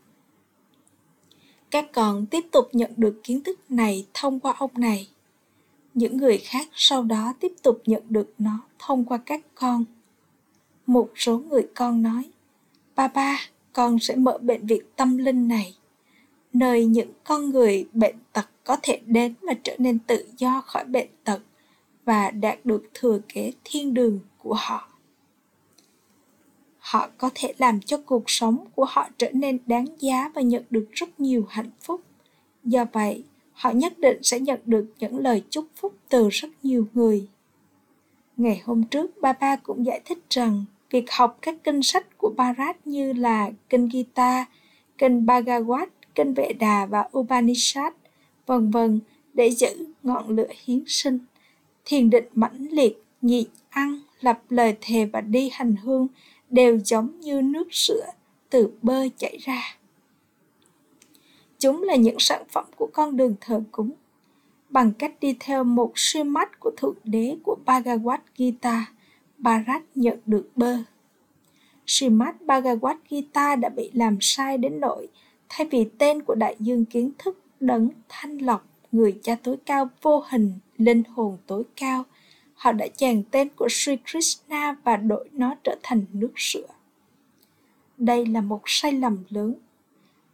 Các 1.70 1.92
con 1.92 2.26
tiếp 2.26 2.44
tục 2.50 2.68
nhận 2.72 2.90
được 2.96 3.20
kiến 3.24 3.42
thức 3.42 3.70
này 3.70 4.06
thông 4.14 4.40
qua 4.40 4.54
ông 4.58 4.70
này. 4.74 5.08
Những 5.94 6.16
người 6.16 6.38
khác 6.38 6.68
sau 6.72 7.02
đó 7.02 7.34
tiếp 7.40 7.52
tục 7.62 7.82
nhận 7.86 8.02
được 8.08 8.34
nó 8.38 8.60
thông 8.78 9.04
qua 9.04 9.18
các 9.26 9.40
con. 9.54 9.84
Một 10.86 11.10
số 11.16 11.38
người 11.38 11.68
con 11.74 12.02
nói, 12.02 12.22
Ba 12.94 13.08
ba, 13.08 13.38
con 13.72 13.98
sẽ 13.98 14.16
mở 14.16 14.38
bệnh 14.38 14.66
viện 14.66 14.82
tâm 14.96 15.18
linh 15.18 15.48
này, 15.48 15.76
nơi 16.52 16.86
những 16.86 17.12
con 17.24 17.50
người 17.50 17.86
bệnh 17.92 18.16
tật 18.32 18.48
có 18.64 18.76
thể 18.82 19.00
đến 19.06 19.34
và 19.42 19.54
trở 19.62 19.76
nên 19.78 19.98
tự 19.98 20.26
do 20.36 20.60
khỏi 20.66 20.84
bệnh 20.84 21.08
tật 21.24 21.40
và 22.04 22.30
đạt 22.30 22.58
được 22.64 22.90
thừa 22.94 23.18
kế 23.28 23.52
thiên 23.64 23.94
đường 23.94 24.20
của 24.38 24.54
họ. 24.54 24.88
Họ 26.78 27.08
có 27.18 27.30
thể 27.34 27.54
làm 27.58 27.80
cho 27.80 27.96
cuộc 28.06 28.24
sống 28.26 28.64
của 28.74 28.84
họ 28.88 29.08
trở 29.18 29.30
nên 29.32 29.58
đáng 29.66 29.86
giá 29.98 30.30
và 30.34 30.42
nhận 30.42 30.62
được 30.70 30.86
rất 30.92 31.20
nhiều 31.20 31.46
hạnh 31.48 31.70
phúc. 31.80 32.00
Do 32.64 32.84
vậy 32.92 33.24
họ 33.52 33.70
nhất 33.70 33.98
định 33.98 34.18
sẽ 34.22 34.40
nhận 34.40 34.60
được 34.66 34.86
những 34.98 35.18
lời 35.18 35.42
chúc 35.50 35.66
phúc 35.76 35.94
từ 36.08 36.28
rất 36.30 36.48
nhiều 36.62 36.86
người. 36.94 37.28
Ngày 38.36 38.62
hôm 38.64 38.84
trước 38.84 39.20
ba 39.20 39.32
ba 39.32 39.56
cũng 39.56 39.86
giải 39.86 40.00
thích 40.04 40.18
rằng 40.30 40.64
việc 40.90 41.10
học 41.10 41.38
các 41.42 41.54
kinh 41.64 41.82
sách 41.82 42.18
của 42.18 42.34
Bharat 42.36 42.86
như 42.86 43.12
là 43.12 43.50
kinh 43.68 43.88
Gita, 43.92 44.46
kinh 44.98 45.26
Bhagavad, 45.26 45.88
kinh 46.14 46.34
Vệ 46.34 46.52
Đà 46.52 46.86
và 46.86 47.08
Upanishad 47.18 47.92
vân 48.46 48.70
vân 48.70 49.00
để 49.34 49.50
giữ 49.50 49.86
ngọn 50.02 50.28
lửa 50.28 50.48
hiến 50.64 50.82
sinh. 50.86 51.18
Thiền 51.84 52.10
định 52.10 52.24
mãnh 52.34 52.66
liệt 52.70 53.02
nhịn 53.22 53.48
ăn 53.70 54.00
lập 54.20 54.40
lời 54.48 54.76
thề 54.80 55.04
và 55.04 55.20
đi 55.20 55.50
hành 55.52 55.76
hương 55.76 56.08
đều 56.50 56.78
giống 56.84 57.20
như 57.20 57.42
nước 57.42 57.68
sữa 57.70 58.06
từ 58.50 58.72
bơ 58.82 59.08
chảy 59.16 59.38
ra. 59.40 59.76
Chúng 61.58 61.82
là 61.82 61.96
những 61.96 62.16
sản 62.18 62.42
phẩm 62.48 62.64
của 62.76 62.88
con 62.92 63.16
đường 63.16 63.34
thờ 63.40 63.62
cúng. 63.72 63.90
Bằng 64.70 64.92
cách 64.92 65.14
đi 65.20 65.36
theo 65.40 65.64
một 65.64 65.92
suy 65.94 66.22
mắt 66.24 66.60
của 66.60 66.70
thượng 66.76 66.96
đế 67.04 67.36
của 67.44 67.56
Bhagavad 67.66 68.20
Gita, 68.36 68.92
Bharat 69.38 69.82
nhận 69.94 70.18
được 70.26 70.50
bơ. 70.56 70.76
Srimad 71.86 72.34
Bhagavad 72.40 72.96
Gita 73.10 73.56
đã 73.56 73.68
bị 73.68 73.90
làm 73.94 74.18
sai 74.20 74.58
đến 74.58 74.80
nỗi 74.80 75.08
thay 75.54 75.66
vì 75.70 75.84
tên 75.98 76.22
của 76.22 76.34
đại 76.34 76.56
dương 76.60 76.84
kiến 76.84 77.10
thức 77.18 77.40
đấng 77.60 77.88
thanh 78.08 78.38
lọc, 78.38 78.66
người 78.92 79.18
cha 79.22 79.36
tối 79.42 79.56
cao 79.66 79.88
vô 80.02 80.24
hình, 80.28 80.52
linh 80.76 81.02
hồn 81.04 81.38
tối 81.46 81.62
cao, 81.76 82.04
họ 82.54 82.72
đã 82.72 82.86
chèn 82.88 83.22
tên 83.30 83.48
của 83.48 83.68
Sri 83.70 83.96
Krishna 84.10 84.76
và 84.84 84.96
đổi 84.96 85.28
nó 85.32 85.54
trở 85.64 85.76
thành 85.82 86.04
nước 86.12 86.32
sữa. 86.36 86.66
Đây 87.98 88.26
là 88.26 88.40
một 88.40 88.60
sai 88.66 88.92
lầm 88.92 89.18
lớn. 89.28 89.54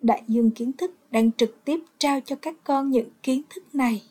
Đại 0.01 0.23
dương 0.29 0.51
kiến 0.51 0.73
thức 0.73 0.95
đang 1.11 1.33
trực 1.33 1.65
tiếp 1.65 1.81
trao 1.99 2.21
cho 2.21 2.37
các 2.37 2.55
con 2.65 2.91
những 2.91 3.09
kiến 3.23 3.43
thức 3.51 3.75
này. 3.75 4.03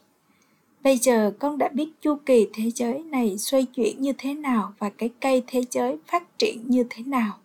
Bây 0.84 0.98
giờ 0.98 1.34
con 1.40 1.58
đã 1.58 1.70
biết 1.74 1.90
chu 2.02 2.16
kỳ 2.26 2.48
thế 2.54 2.72
giới 2.76 3.04
này 3.04 3.38
xoay 3.38 3.66
chuyển 3.66 4.02
như 4.02 4.14
thế 4.18 4.34
nào 4.34 4.74
và 4.80 4.90
cái 4.90 5.10
cây 5.22 5.44
thế 5.48 5.62
giới 5.72 5.98
phát 6.08 6.38
triển 6.40 6.64
như 6.68 6.84
thế 6.90 7.04
nào 7.04 7.38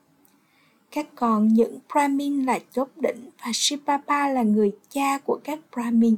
các 0.92 1.06
con 1.14 1.48
những 1.48 1.78
Brahmin 1.92 2.44
là 2.44 2.58
chốt 2.72 2.88
đỉnh 2.96 3.30
và 3.44 3.50
Sipapa 3.54 4.28
là 4.28 4.42
người 4.42 4.72
cha 4.90 5.18
của 5.18 5.40
các 5.44 5.58
Brahmin. 5.72 6.16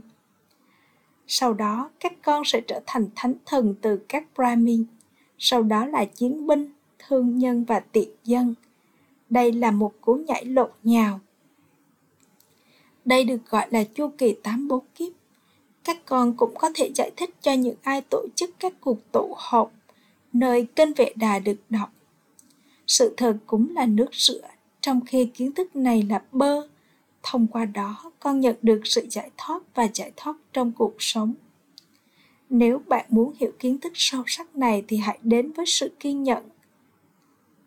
Sau 1.26 1.54
đó, 1.54 1.90
các 2.00 2.12
con 2.22 2.44
sẽ 2.44 2.60
trở 2.60 2.80
thành 2.86 3.08
thánh 3.14 3.34
thần 3.46 3.74
từ 3.80 3.96
các 4.08 4.24
Brahmin. 4.36 4.84
Sau 5.38 5.62
đó 5.62 5.86
là 5.86 6.04
chiến 6.04 6.46
binh, 6.46 6.72
thương 6.98 7.38
nhân 7.38 7.64
và 7.64 7.80
tiện 7.80 8.08
dân. 8.24 8.54
Đây 9.30 9.52
là 9.52 9.70
một 9.70 9.92
cú 10.00 10.14
nhảy 10.14 10.44
lộn 10.44 10.70
nhào. 10.82 11.20
Đây 13.04 13.24
được 13.24 13.50
gọi 13.50 13.66
là 13.70 13.84
chu 13.84 14.10
kỳ 14.18 14.34
tám 14.42 14.68
bốn 14.68 14.84
kiếp. 14.94 15.12
Các 15.84 16.06
con 16.06 16.36
cũng 16.36 16.54
có 16.58 16.70
thể 16.74 16.90
giải 16.94 17.10
thích 17.16 17.30
cho 17.40 17.52
những 17.52 17.76
ai 17.82 18.00
tổ 18.10 18.26
chức 18.34 18.50
các 18.58 18.72
cuộc 18.80 19.12
tụ 19.12 19.34
họp 19.38 19.72
nơi 20.32 20.66
kênh 20.76 20.94
vệ 20.94 21.12
đà 21.16 21.38
được 21.38 21.56
đọc. 21.70 21.90
Sự 22.86 23.14
thờ 23.16 23.36
cũng 23.46 23.74
là 23.76 23.86
nước 23.86 24.08
sữa 24.12 24.40
trong 24.84 25.00
khi 25.00 25.26
kiến 25.34 25.52
thức 25.52 25.76
này 25.76 26.02
là 26.02 26.22
bơ 26.32 26.68
thông 27.22 27.46
qua 27.46 27.64
đó 27.64 28.12
con 28.20 28.40
nhận 28.40 28.56
được 28.62 28.80
sự 28.84 29.06
giải 29.10 29.30
thoát 29.36 29.62
và 29.74 29.88
giải 29.94 30.12
thoát 30.16 30.36
trong 30.52 30.72
cuộc 30.72 30.94
sống. 30.98 31.34
Nếu 32.50 32.80
bạn 32.88 33.06
muốn 33.08 33.32
hiểu 33.38 33.52
kiến 33.58 33.78
thức 33.78 33.92
sâu 33.94 34.22
sắc 34.26 34.56
này 34.56 34.84
thì 34.88 34.96
hãy 34.96 35.18
đến 35.22 35.52
với 35.52 35.66
sự 35.66 35.90
kiên 36.00 36.22
nhẫn 36.22 36.48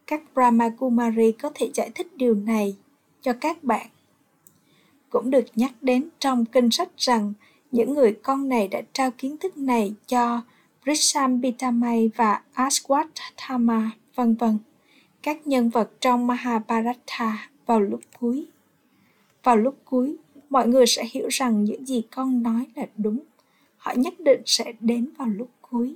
các 0.07 0.21
brahma 0.33 0.69
kumari 0.69 1.31
có 1.31 1.51
thể 1.55 1.71
giải 1.73 1.89
thích 1.95 2.17
điều 2.17 2.33
này 2.35 2.75
cho 3.21 3.33
các 3.33 3.63
bạn. 3.63 3.87
Cũng 5.09 5.29
được 5.29 5.45
nhắc 5.55 5.71
đến 5.81 6.09
trong 6.19 6.45
kinh 6.45 6.71
sách 6.71 6.89
rằng 6.97 7.33
những 7.71 7.93
người 7.93 8.13
con 8.23 8.49
này 8.49 8.67
đã 8.67 8.81
trao 8.93 9.11
kiến 9.11 9.37
thức 9.37 9.57
này 9.57 9.93
cho 10.07 10.41
Brishambhitamay 10.85 12.09
và 12.15 12.41
Aswatthama, 12.55 13.89
vân 14.15 14.35
vân 14.35 14.57
các 15.27 15.47
nhân 15.47 15.69
vật 15.69 15.91
trong 16.01 16.27
Mahabharata 16.27 17.49
vào 17.65 17.81
lúc 17.81 17.99
cuối. 18.19 18.45
Vào 19.43 19.57
lúc 19.57 19.77
cuối, 19.85 20.17
mọi 20.49 20.67
người 20.67 20.85
sẽ 20.87 21.05
hiểu 21.11 21.27
rằng 21.27 21.63
những 21.63 21.85
gì 21.85 22.01
con 22.11 22.43
nói 22.43 22.65
là 22.75 22.85
đúng. 22.97 23.19
Họ 23.77 23.93
nhất 23.97 24.13
định 24.19 24.41
sẽ 24.45 24.73
đến 24.79 25.09
vào 25.17 25.27
lúc 25.27 25.49
cuối. 25.61 25.95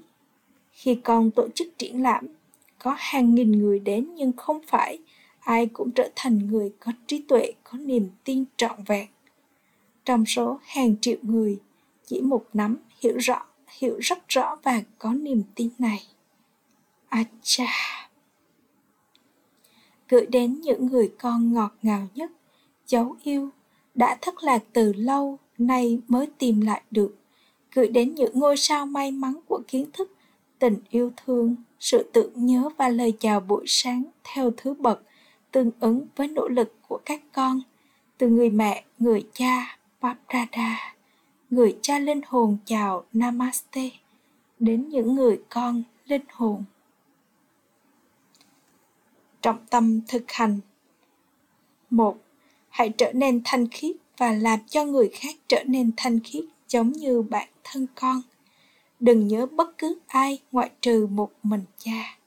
Khi 0.71 0.95
con 0.95 1.31
tổ 1.31 1.47
chức 1.55 1.77
triển 1.77 2.01
lãm, 2.01 2.27
có 2.79 2.95
hàng 2.97 3.35
nghìn 3.35 3.51
người 3.51 3.79
đến 3.79 4.15
nhưng 4.15 4.31
không 4.31 4.59
phải 4.67 4.99
ai 5.39 5.65
cũng 5.65 5.91
trở 5.91 6.09
thành 6.15 6.47
người 6.47 6.73
có 6.79 6.91
trí 7.07 7.21
tuệ, 7.21 7.53
có 7.63 7.77
niềm 7.77 8.09
tin 8.23 8.43
trọn 8.57 8.83
vẹn. 8.87 9.07
Trong 10.05 10.25
số 10.25 10.59
hàng 10.63 10.95
triệu 11.01 11.17
người, 11.21 11.59
chỉ 12.05 12.21
một 12.21 12.45
nắm 12.53 12.77
hiểu 12.99 13.17
rõ, 13.17 13.45
hiểu 13.79 13.97
rất 13.99 14.27
rõ 14.27 14.55
và 14.63 14.81
có 14.97 15.13
niềm 15.13 15.43
tin 15.55 15.69
này. 15.79 16.03
Acha 17.09 18.00
gửi 20.11 20.25
đến 20.25 20.61
những 20.61 20.85
người 20.85 21.11
con 21.19 21.53
ngọt 21.53 21.71
ngào 21.81 22.07
nhất. 22.15 22.31
Cháu 22.85 23.15
yêu, 23.23 23.49
đã 23.95 24.17
thất 24.21 24.43
lạc 24.43 24.63
từ 24.73 24.93
lâu, 24.93 25.37
nay 25.57 25.99
mới 26.07 26.27
tìm 26.37 26.61
lại 26.61 26.81
được. 26.91 27.15
Gửi 27.73 27.87
đến 27.87 28.15
những 28.15 28.39
ngôi 28.39 28.57
sao 28.57 28.85
may 28.85 29.11
mắn 29.11 29.33
của 29.47 29.61
kiến 29.67 29.85
thức, 29.93 30.11
tình 30.59 30.77
yêu 30.89 31.11
thương, 31.25 31.55
sự 31.79 32.09
tưởng 32.13 32.45
nhớ 32.45 32.69
và 32.77 32.89
lời 32.89 33.13
chào 33.19 33.39
buổi 33.39 33.63
sáng 33.67 34.03
theo 34.23 34.51
thứ 34.57 34.73
bậc, 34.73 35.03
tương 35.51 35.71
ứng 35.79 36.05
với 36.15 36.27
nỗ 36.27 36.47
lực 36.47 36.75
của 36.87 36.99
các 37.05 37.21
con. 37.31 37.61
Từ 38.17 38.29
người 38.29 38.49
mẹ, 38.49 38.83
người 38.99 39.23
cha 39.33 39.77
Paprada 40.01 40.91
người 41.51 41.77
cha 41.81 41.99
linh 41.99 42.21
hồn 42.27 42.57
chào 42.65 43.03
Namaste. 43.13 43.89
Đến 44.59 44.89
những 44.89 45.15
người 45.15 45.41
con 45.49 45.83
linh 46.05 46.21
hồn 46.33 46.63
trọng 49.41 49.65
tâm 49.69 50.01
thực 50.07 50.31
hành 50.31 50.59
một 51.89 52.17
hãy 52.69 52.89
trở 52.89 53.11
nên 53.11 53.41
thanh 53.45 53.67
khiết 53.67 53.95
và 54.17 54.31
làm 54.31 54.59
cho 54.69 54.85
người 54.85 55.09
khác 55.13 55.35
trở 55.47 55.63
nên 55.63 55.91
thanh 55.97 56.19
khiết 56.19 56.43
giống 56.67 56.91
như 56.91 57.21
bản 57.21 57.47
thân 57.63 57.87
con 57.95 58.21
đừng 59.01 59.27
nhớ 59.27 59.45
bất 59.45 59.77
cứ 59.77 59.99
ai 60.07 60.39
ngoại 60.51 60.71
trừ 60.81 61.07
một 61.11 61.31
mình 61.43 61.63
cha. 61.77 62.17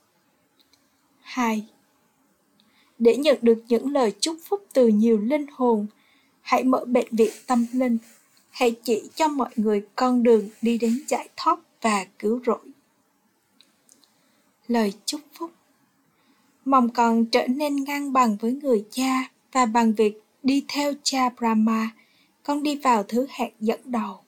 2. 1.21 1.65
Để 2.99 3.17
nhận 3.17 3.37
được 3.41 3.63
những 3.67 3.91
lời 3.91 4.13
chúc 4.19 4.37
phúc 4.45 4.65
từ 4.73 4.87
nhiều 4.87 5.17
linh 5.17 5.45
hồn, 5.51 5.87
hãy 6.41 6.63
mở 6.63 6.85
bệnh 6.85 7.07
viện 7.11 7.31
tâm 7.47 7.65
linh, 7.73 7.97
hãy 8.49 8.75
chỉ 8.83 9.09
cho 9.15 9.27
mọi 9.27 9.49
người 9.55 9.85
con 9.95 10.23
đường 10.23 10.49
đi 10.61 10.77
đến 10.77 11.03
giải 11.07 11.29
thoát 11.37 11.59
và 11.81 12.05
cứu 12.19 12.41
rỗi. 12.45 12.59
Lời 14.67 14.93
chúc 15.05 15.21
phúc 15.33 15.51
Mong 16.65 16.89
con 16.89 17.25
trở 17.25 17.47
nên 17.47 17.75
ngang 17.83 18.13
bằng 18.13 18.37
với 18.39 18.53
người 18.53 18.85
cha 18.91 19.29
và 19.51 19.65
bằng 19.65 19.93
việc 19.93 20.21
đi 20.43 20.65
theo 20.67 20.93
cha 21.03 21.29
Brahma, 21.29 21.89
con 22.43 22.63
đi 22.63 22.75
vào 22.75 23.03
thứ 23.03 23.27
hạng 23.29 23.51
dẫn 23.59 23.79
đầu. 23.85 24.19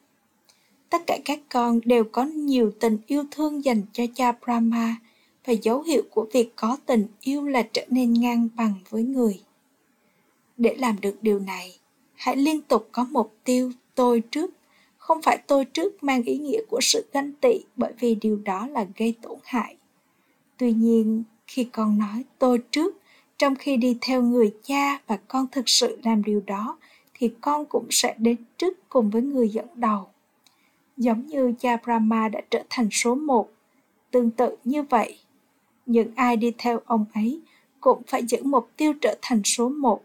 Tất 0.90 1.08
cả 1.08 1.18
các 1.26 1.40
con 1.50 1.80
đều 1.86 2.04
có 2.04 2.24
nhiều 2.24 2.72
tình 2.80 2.98
yêu 3.08 3.24
thương 3.32 3.66
dành 3.66 3.82
cho 3.94 4.04
cha 4.16 4.32
Brahma 4.32 4.96
và 5.46 5.54
dấu 5.54 5.82
hiệu 5.82 6.04
của 6.12 6.28
việc 6.34 6.56
có 6.56 6.78
tình 6.86 7.08
yêu 7.22 7.48
là 7.48 7.62
trở 7.74 7.86
nên 7.90 8.14
ngang 8.14 8.48
bằng 8.56 8.74
với 8.90 9.04
người. 9.04 9.42
Để 10.58 10.76
làm 10.80 10.96
được 11.02 11.18
điều 11.22 11.40
này, 11.40 11.80
hãy 12.16 12.36
liên 12.36 12.62
tục 12.62 12.90
có 12.92 13.08
mục 13.12 13.36
tiêu 13.44 13.72
tôi 13.96 14.24
trước, 14.32 14.52
không 14.98 15.22
phải 15.22 15.38
tôi 15.48 15.66
trước 15.66 16.04
mang 16.04 16.24
ý 16.24 16.38
nghĩa 16.38 16.62
của 16.70 16.80
sự 16.82 17.06
ganh 17.14 17.32
tị 17.42 17.60
bởi 17.76 17.94
vì 18.00 18.16
điều 18.16 18.42
đó 18.46 18.68
là 18.68 18.86
gây 18.98 19.16
tổn 19.22 19.40
hại. 19.44 19.76
Tuy 20.58 20.72
nhiên, 20.72 21.24
khi 21.48 21.64
con 21.64 21.98
nói 21.98 22.24
tôi 22.40 22.64
trước, 22.72 23.02
trong 23.38 23.56
khi 23.56 23.78
đi 23.78 23.98
theo 24.02 24.22
người 24.22 24.54
cha 24.64 25.00
và 25.08 25.18
con 25.28 25.48
thực 25.52 25.70
sự 25.70 26.00
làm 26.04 26.24
điều 26.24 26.42
đó, 26.46 26.78
thì 27.14 27.32
con 27.42 27.66
cũng 27.66 27.88
sẽ 27.90 28.16
đến 28.18 28.38
trước 28.58 28.90
cùng 28.90 29.10
với 29.10 29.22
người 29.22 29.50
dẫn 29.50 29.68
đầu. 29.76 30.10
Giống 30.98 31.28
như 31.28 31.54
cha 31.60 31.78
Brahma 31.78 32.30
đã 32.30 32.42
trở 32.52 32.64
thành 32.70 32.88
số 32.92 33.16
một, 33.16 33.50
tương 34.12 34.32
tự 34.32 34.56
như 34.64 34.84
vậy, 34.84 35.20
những 35.86 36.12
ai 36.16 36.36
đi 36.38 36.54
theo 36.58 36.80
ông 36.86 37.06
ấy 37.14 37.42
cũng 37.80 38.02
phải 38.08 38.26
giữ 38.26 38.44
mục 38.44 38.70
tiêu 38.78 38.94
trở 39.02 39.18
thành 39.22 39.42
số 39.44 39.70
một. 39.70 40.04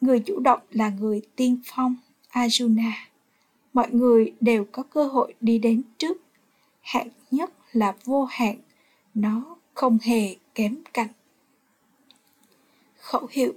Người 0.00 0.20
chủ 0.20 0.40
động 0.40 0.60
là 0.70 0.88
người 0.88 1.22
tiên 1.36 1.60
phong, 1.64 1.96
Arjuna. 2.32 2.90
Mọi 3.72 3.90
người 3.90 4.32
đều 4.40 4.64
có 4.72 4.82
cơ 4.82 5.06
hội 5.06 5.34
đi 5.40 5.58
đến 5.58 5.82
trước. 5.98 6.20
hạn 6.80 7.08
nhất 7.30 7.50
là 7.72 7.94
vô 8.04 8.24
hạn, 8.24 8.56
nó 9.14 9.53
không 9.74 9.98
hề 10.02 10.36
kém 10.54 10.76
cạnh. 10.92 11.08
Khẩu 12.96 13.26
hiệu 13.30 13.52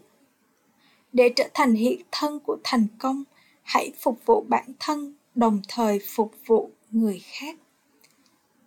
Để 1.14 1.34
trở 1.36 1.50
thành 1.54 1.74
hiện 1.74 2.02
thân 2.12 2.40
của 2.40 2.58
thành 2.64 2.88
công, 3.00 3.24
hãy 3.64 3.92
phục 4.00 4.26
vụ 4.26 4.46
bản 4.48 4.66
thân 4.80 5.14
đồng 5.36 5.62
thời 5.68 6.00
phục 6.16 6.34
vụ 6.46 6.72
người 6.92 7.22
khác. 7.26 7.56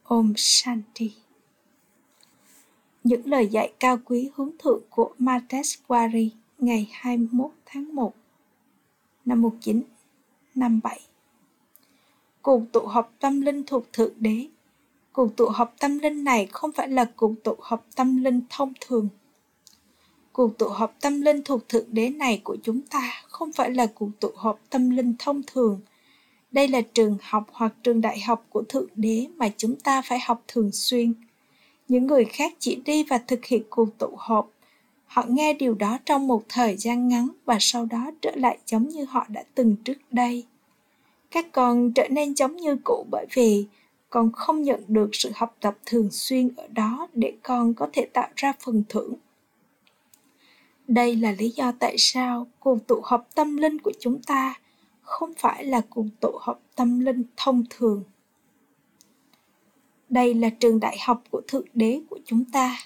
Om 0.02 0.32
Shanti 0.36 1.12
những 3.04 3.26
lời 3.26 3.46
dạy 3.46 3.72
cao 3.80 3.98
quý 4.04 4.30
hướng 4.34 4.50
thượng 4.58 4.82
của 4.90 5.14
Mateswari 5.18 6.28
ngày 6.58 6.90
21 6.92 7.50
tháng 7.66 7.94
1 7.94 8.14
năm 9.24 9.42
1957. 9.42 11.00
Cuộc 12.42 12.62
tụ 12.72 12.80
họp 12.80 13.12
tâm 13.20 13.40
linh 13.40 13.62
thuộc 13.66 13.92
Thượng 13.92 14.12
Đế 14.18 14.46
Cuộc 15.12 15.36
tụ 15.36 15.48
họp 15.48 15.74
tâm 15.78 15.98
linh 15.98 16.24
này 16.24 16.46
không 16.52 16.72
phải 16.72 16.88
là 16.88 17.04
cuộc 17.16 17.32
tụ 17.44 17.56
họp 17.60 17.86
tâm 17.94 18.24
linh 18.24 18.40
thông 18.50 18.72
thường. 18.80 19.08
Cuộc 20.32 20.58
tụ 20.58 20.68
họp 20.68 20.94
tâm 21.00 21.20
linh 21.20 21.42
thuộc 21.44 21.68
Thượng 21.68 21.86
Đế 21.88 22.08
này 22.08 22.40
của 22.44 22.56
chúng 22.62 22.80
ta 22.80 23.22
không 23.28 23.52
phải 23.52 23.70
là 23.70 23.86
cuộc 23.86 24.10
tụ 24.20 24.28
họp 24.36 24.60
tâm 24.70 24.90
linh 24.90 25.14
thông 25.18 25.42
thường. 25.46 25.80
Đây 26.52 26.68
là 26.68 26.80
trường 26.80 27.16
học 27.22 27.46
hoặc 27.52 27.72
trường 27.82 28.00
đại 28.00 28.20
học 28.20 28.46
của 28.50 28.62
Thượng 28.68 28.88
Đế 28.96 29.26
mà 29.36 29.48
chúng 29.56 29.76
ta 29.76 30.02
phải 30.02 30.18
học 30.20 30.42
thường 30.48 30.70
xuyên– 30.72 31.14
những 31.90 32.06
người 32.06 32.24
khác 32.24 32.52
chỉ 32.58 32.82
đi 32.84 33.04
và 33.04 33.18
thực 33.18 33.44
hiện 33.44 33.62
cuộc 33.70 33.98
tụ 33.98 34.08
họp 34.18 34.50
họ 35.06 35.24
nghe 35.28 35.54
điều 35.54 35.74
đó 35.74 35.98
trong 36.04 36.26
một 36.26 36.42
thời 36.48 36.76
gian 36.76 37.08
ngắn 37.08 37.28
và 37.44 37.56
sau 37.60 37.86
đó 37.86 38.10
trở 38.22 38.30
lại 38.34 38.58
giống 38.66 38.88
như 38.88 39.04
họ 39.04 39.26
đã 39.28 39.44
từng 39.54 39.76
trước 39.84 39.98
đây 40.10 40.44
các 41.30 41.52
con 41.52 41.92
trở 41.92 42.08
nên 42.08 42.34
giống 42.34 42.56
như 42.56 42.76
cũ 42.84 43.06
bởi 43.10 43.26
vì 43.34 43.66
con 44.10 44.32
không 44.32 44.62
nhận 44.62 44.84
được 44.88 45.10
sự 45.12 45.30
học 45.34 45.56
tập 45.60 45.78
thường 45.86 46.08
xuyên 46.10 46.48
ở 46.56 46.66
đó 46.68 47.08
để 47.12 47.32
con 47.42 47.74
có 47.74 47.88
thể 47.92 48.06
tạo 48.12 48.28
ra 48.36 48.52
phần 48.64 48.82
thưởng 48.88 49.14
đây 50.88 51.16
là 51.16 51.32
lý 51.32 51.50
do 51.50 51.72
tại 51.78 51.94
sao 51.98 52.46
cuộc 52.58 52.86
tụ 52.86 53.00
họp 53.04 53.28
tâm 53.34 53.56
linh 53.56 53.78
của 53.78 53.92
chúng 54.00 54.22
ta 54.22 54.54
không 55.02 55.32
phải 55.38 55.64
là 55.64 55.80
cuộc 55.90 56.06
tụ 56.20 56.30
họp 56.40 56.60
tâm 56.76 57.00
linh 57.00 57.22
thông 57.36 57.64
thường 57.70 58.04
đây 60.10 60.34
là 60.34 60.50
trường 60.50 60.80
đại 60.80 60.98
học 61.00 61.22
của 61.30 61.40
Thượng 61.48 61.66
Đế 61.74 62.00
của 62.10 62.18
chúng 62.24 62.44
ta, 62.44 62.76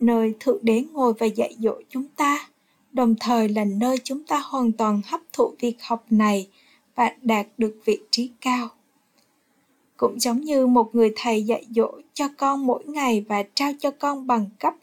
nơi 0.00 0.34
Thượng 0.40 0.58
Đế 0.62 0.84
ngồi 0.92 1.12
và 1.18 1.26
dạy 1.26 1.54
dỗ 1.58 1.80
chúng 1.88 2.08
ta, 2.16 2.48
đồng 2.92 3.14
thời 3.20 3.48
là 3.48 3.64
nơi 3.64 3.96
chúng 4.04 4.24
ta 4.24 4.42
hoàn 4.44 4.72
toàn 4.72 5.00
hấp 5.06 5.20
thụ 5.32 5.54
việc 5.60 5.76
học 5.82 6.04
này 6.10 6.48
và 6.94 7.16
đạt 7.22 7.46
được 7.58 7.80
vị 7.84 7.98
trí 8.10 8.30
cao. 8.40 8.68
Cũng 10.04 10.20
giống 10.20 10.40
như 10.40 10.66
một 10.66 10.94
người 10.94 11.12
thầy 11.16 11.42
dạy 11.42 11.66
dỗ 11.70 11.90
cho 12.14 12.28
con 12.36 12.66
mỗi 12.66 12.84
ngày 12.86 13.24
và 13.28 13.42
trao 13.54 13.72
cho 13.78 13.90
con 13.90 14.26
bằng 14.26 14.46
cấp. 14.58 14.74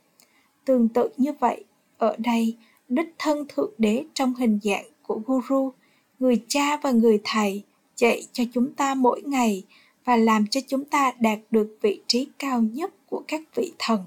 Tương 0.66 0.88
tự 0.88 1.10
như 1.18 1.34
vậy, 1.40 1.64
ở 1.98 2.16
đây, 2.18 2.58
đích 2.90 3.16
thân 3.18 3.46
Thượng 3.48 3.72
Đế 3.78 4.06
trong 4.14 4.36
hình 4.36 4.60
dạng 4.64 4.86
của 5.02 5.22
Guru, 5.26 5.72
người 6.20 6.44
cha 6.48 6.78
và 6.78 6.92
người 6.92 7.22
thầy 7.24 7.64
dạy 7.96 8.24
cho 8.32 8.44
chúng 8.54 8.74
ta 8.74 8.96
mỗi 8.96 9.22
ngày 9.22 9.64
và 10.06 10.16
làm 10.16 10.48
cho 10.48 10.62
chúng 10.68 10.86
ta 10.86 11.12
đạt 11.20 11.40
được 11.52 11.78
vị 11.82 12.02
trí 12.08 12.28
cao 12.40 12.62
nhất 12.62 12.94
của 13.10 13.24
các 13.28 13.42
vị 13.56 13.74
thần 13.80 14.00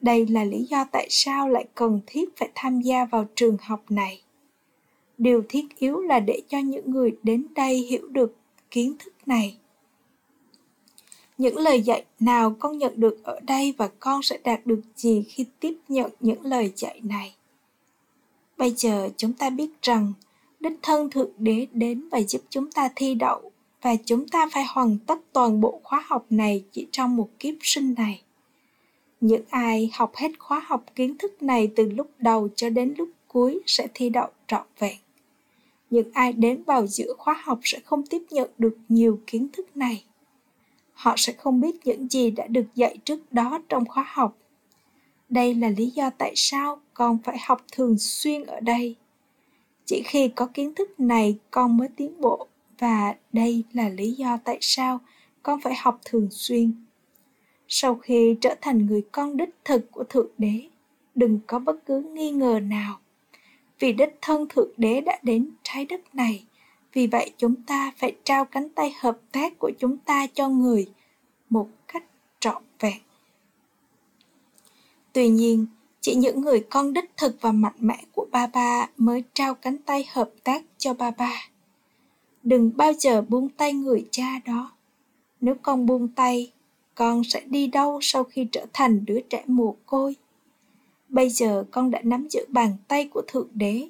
đây 0.00 0.26
là 0.26 0.44
lý 0.44 0.64
do 0.64 0.84
tại 0.92 1.06
sao 1.10 1.48
lại 1.48 1.64
cần 1.74 2.00
thiết 2.06 2.36
phải 2.36 2.48
tham 2.54 2.80
gia 2.80 3.04
vào 3.04 3.26
trường 3.34 3.56
học 3.60 3.84
này 3.90 4.22
điều 5.18 5.42
thiết 5.48 5.64
yếu 5.78 6.00
là 6.00 6.20
để 6.20 6.42
cho 6.48 6.58
những 6.58 6.90
người 6.90 7.16
đến 7.22 7.46
đây 7.54 7.76
hiểu 7.76 8.08
được 8.08 8.36
kiến 8.70 8.96
thức 8.98 9.17
này. 9.28 9.56
Những 11.38 11.56
lời 11.56 11.82
dạy 11.82 12.04
nào 12.20 12.56
con 12.58 12.78
nhận 12.78 12.92
được 12.96 13.24
ở 13.24 13.40
đây 13.40 13.74
và 13.78 13.88
con 14.00 14.22
sẽ 14.22 14.38
đạt 14.44 14.66
được 14.66 14.80
gì 14.96 15.24
khi 15.28 15.46
tiếp 15.60 15.74
nhận 15.88 16.10
những 16.20 16.44
lời 16.44 16.72
dạy 16.76 17.00
này? 17.04 17.34
Bây 18.56 18.70
giờ 18.70 19.08
chúng 19.16 19.32
ta 19.32 19.50
biết 19.50 19.70
rằng 19.82 20.12
đích 20.60 20.78
thân 20.82 21.10
thượng 21.10 21.30
đế 21.38 21.66
đến 21.72 22.08
và 22.08 22.20
giúp 22.20 22.42
chúng 22.50 22.70
ta 22.70 22.88
thi 22.96 23.14
đậu 23.14 23.50
và 23.82 23.96
chúng 24.04 24.28
ta 24.28 24.48
phải 24.52 24.64
hoàn 24.68 24.98
tất 25.06 25.18
toàn 25.32 25.60
bộ 25.60 25.80
khóa 25.84 26.04
học 26.06 26.26
này 26.30 26.64
chỉ 26.72 26.86
trong 26.92 27.16
một 27.16 27.28
kiếp 27.38 27.54
sinh 27.62 27.94
này. 27.96 28.22
Những 29.20 29.42
ai 29.50 29.90
học 29.92 30.12
hết 30.16 30.38
khóa 30.38 30.64
học 30.66 30.84
kiến 30.94 31.18
thức 31.18 31.42
này 31.42 31.70
từ 31.76 31.90
lúc 31.90 32.10
đầu 32.18 32.48
cho 32.56 32.70
đến 32.70 32.94
lúc 32.98 33.08
cuối 33.28 33.60
sẽ 33.66 33.86
thi 33.94 34.08
đậu 34.08 34.28
trọn 34.46 34.66
vẹn 34.78 34.96
những 35.90 36.10
ai 36.12 36.32
đến 36.32 36.62
vào 36.62 36.86
giữa 36.86 37.14
khóa 37.18 37.42
học 37.44 37.60
sẽ 37.62 37.80
không 37.84 38.06
tiếp 38.06 38.22
nhận 38.30 38.50
được 38.58 38.76
nhiều 38.88 39.20
kiến 39.26 39.48
thức 39.52 39.76
này. 39.76 40.04
Họ 40.92 41.14
sẽ 41.16 41.32
không 41.32 41.60
biết 41.60 41.86
những 41.86 42.08
gì 42.08 42.30
đã 42.30 42.46
được 42.46 42.66
dạy 42.74 42.98
trước 43.04 43.32
đó 43.32 43.58
trong 43.68 43.84
khóa 43.84 44.04
học. 44.08 44.38
Đây 45.28 45.54
là 45.54 45.68
lý 45.68 45.90
do 45.90 46.10
tại 46.10 46.32
sao 46.36 46.80
con 46.94 47.18
phải 47.24 47.36
học 47.40 47.64
thường 47.72 47.98
xuyên 47.98 48.42
ở 48.42 48.60
đây. 48.60 48.96
Chỉ 49.84 50.02
khi 50.06 50.28
có 50.28 50.46
kiến 50.46 50.74
thức 50.74 51.00
này 51.00 51.38
con 51.50 51.76
mới 51.76 51.88
tiến 51.96 52.20
bộ, 52.20 52.46
và 52.78 53.14
đây 53.32 53.64
là 53.72 53.88
lý 53.88 54.12
do 54.12 54.38
tại 54.44 54.58
sao 54.60 55.00
con 55.42 55.60
phải 55.60 55.74
học 55.74 56.00
thường 56.04 56.28
xuyên. 56.30 56.72
Sau 57.68 57.94
khi 57.94 58.36
trở 58.40 58.54
thành 58.60 58.86
người 58.86 59.02
con 59.12 59.36
đích 59.36 59.54
thực 59.64 59.90
của 59.90 60.04
thượng 60.04 60.30
đế, 60.38 60.62
đừng 61.14 61.40
có 61.46 61.58
bất 61.58 61.86
cứ 61.86 62.02
nghi 62.02 62.30
ngờ 62.30 62.60
nào 62.62 63.00
vì 63.78 63.92
đích 63.92 64.18
thân 64.22 64.48
thượng 64.48 64.70
đế 64.76 65.00
đã 65.00 65.18
đến 65.22 65.50
trái 65.62 65.84
đất 65.84 66.14
này. 66.14 66.44
Vì 66.92 67.06
vậy 67.06 67.32
chúng 67.38 67.54
ta 67.62 67.92
phải 67.96 68.16
trao 68.24 68.44
cánh 68.44 68.68
tay 68.68 68.94
hợp 69.00 69.18
tác 69.32 69.58
của 69.58 69.70
chúng 69.78 69.98
ta 69.98 70.26
cho 70.34 70.48
người 70.48 70.86
một 71.50 71.68
cách 71.88 72.04
trọn 72.40 72.62
vẹn. 72.80 72.98
Tuy 75.12 75.28
nhiên, 75.28 75.66
chỉ 76.00 76.14
những 76.14 76.40
người 76.40 76.66
con 76.70 76.92
đích 76.92 77.10
thực 77.16 77.36
và 77.40 77.52
mạnh 77.52 77.74
mẽ 77.78 78.04
của 78.12 78.26
ba 78.30 78.46
ba 78.46 78.88
mới 78.96 79.24
trao 79.34 79.54
cánh 79.54 79.78
tay 79.78 80.06
hợp 80.12 80.30
tác 80.44 80.62
cho 80.78 80.94
ba 80.94 81.10
ba. 81.10 81.48
Đừng 82.42 82.70
bao 82.76 82.92
giờ 82.92 83.22
buông 83.22 83.48
tay 83.48 83.72
người 83.72 84.08
cha 84.10 84.40
đó. 84.44 84.72
Nếu 85.40 85.54
con 85.62 85.86
buông 85.86 86.08
tay, 86.08 86.52
con 86.94 87.24
sẽ 87.24 87.40
đi 87.46 87.66
đâu 87.66 87.98
sau 88.02 88.24
khi 88.24 88.46
trở 88.52 88.66
thành 88.72 89.04
đứa 89.06 89.20
trẻ 89.30 89.44
mồ 89.46 89.76
côi? 89.86 90.16
Bây 91.08 91.30
giờ 91.30 91.64
con 91.70 91.90
đã 91.90 92.00
nắm 92.02 92.26
giữ 92.30 92.40
bàn 92.48 92.76
tay 92.88 93.08
của 93.08 93.22
thượng 93.26 93.48
đế. 93.54 93.88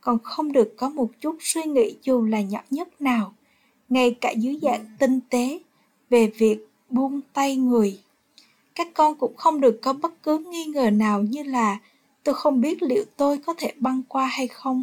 Con 0.00 0.18
không 0.22 0.52
được 0.52 0.74
có 0.76 0.88
một 0.88 1.10
chút 1.20 1.36
suy 1.40 1.62
nghĩ 1.62 1.96
dù 2.02 2.24
là 2.24 2.40
nhỏ 2.40 2.60
nhất 2.70 3.00
nào, 3.00 3.34
ngay 3.88 4.16
cả 4.20 4.30
dưới 4.30 4.58
dạng 4.62 4.86
tinh 4.98 5.20
tế 5.30 5.58
về 6.10 6.26
việc 6.26 6.68
buông 6.90 7.20
tay 7.32 7.56
người. 7.56 7.98
Các 8.74 8.88
con 8.94 9.14
cũng 9.14 9.36
không 9.36 9.60
được 9.60 9.78
có 9.82 9.92
bất 9.92 10.22
cứ 10.22 10.38
nghi 10.38 10.64
ngờ 10.64 10.90
nào 10.90 11.22
như 11.22 11.42
là, 11.42 11.78
tôi 12.24 12.34
không 12.34 12.60
biết 12.60 12.82
liệu 12.82 13.04
tôi 13.16 13.38
có 13.38 13.54
thể 13.58 13.72
băng 13.76 14.02
qua 14.08 14.26
hay 14.26 14.48
không. 14.48 14.82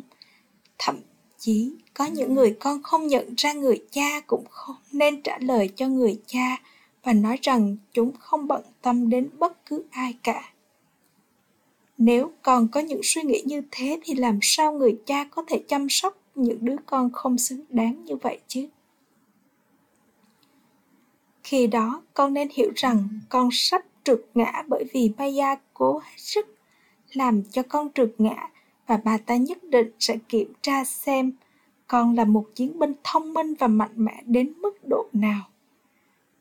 Thậm 0.77 0.95
chí 1.37 1.71
có 1.93 2.05
những 2.05 2.33
người 2.33 2.57
con 2.59 2.83
không 2.83 3.07
nhận 3.07 3.33
ra 3.37 3.53
người 3.53 3.85
cha 3.91 4.19
cũng 4.27 4.45
không 4.49 4.75
nên 4.91 5.21
trả 5.21 5.37
lời 5.41 5.69
cho 5.75 5.87
người 5.87 6.19
cha 6.25 6.57
và 7.03 7.13
nói 7.13 7.39
rằng 7.41 7.77
chúng 7.93 8.11
không 8.19 8.47
bận 8.47 8.61
tâm 8.81 9.09
đến 9.09 9.29
bất 9.39 9.65
cứ 9.65 9.83
ai 9.91 10.15
cả 10.23 10.53
nếu 11.99 12.31
còn 12.41 12.67
có 12.67 12.79
những 12.79 13.01
suy 13.03 13.21
nghĩ 13.21 13.43
như 13.45 13.61
thế 13.71 13.99
thì 14.03 14.15
làm 14.15 14.39
sao 14.41 14.73
người 14.73 14.97
cha 15.05 15.23
có 15.23 15.43
thể 15.47 15.63
chăm 15.67 15.89
sóc 15.89 16.17
những 16.35 16.57
đứa 16.61 16.75
con 16.85 17.11
không 17.11 17.37
xứng 17.37 17.63
đáng 17.69 18.05
như 18.05 18.15
vậy 18.15 18.39
chứ? 18.47 18.67
Khi 21.43 21.67
đó, 21.67 22.01
con 22.13 22.33
nên 22.33 22.47
hiểu 22.51 22.71
rằng 22.75 23.07
con 23.29 23.49
sắp 23.51 23.85
trượt 24.03 24.21
ngã 24.33 24.63
bởi 24.67 24.83
vì 24.93 25.11
maya 25.17 25.55
cố 25.73 25.99
hết 25.99 26.17
sức 26.17 26.55
làm 27.13 27.43
cho 27.43 27.63
con 27.63 27.89
trượt 27.95 28.11
ngã 28.17 28.49
và 28.87 28.99
bà 29.03 29.17
ta 29.17 29.35
nhất 29.35 29.63
định 29.63 29.91
sẽ 29.99 30.17
kiểm 30.29 30.53
tra 30.61 30.83
xem 30.83 31.31
con 31.87 32.15
là 32.15 32.25
một 32.25 32.45
chiến 32.55 32.79
binh 32.79 32.93
thông 33.03 33.33
minh 33.33 33.53
và 33.59 33.67
mạnh 33.67 33.93
mẽ 33.95 34.23
đến 34.25 34.53
mức 34.61 34.87
độ 34.87 35.09
nào. 35.13 35.41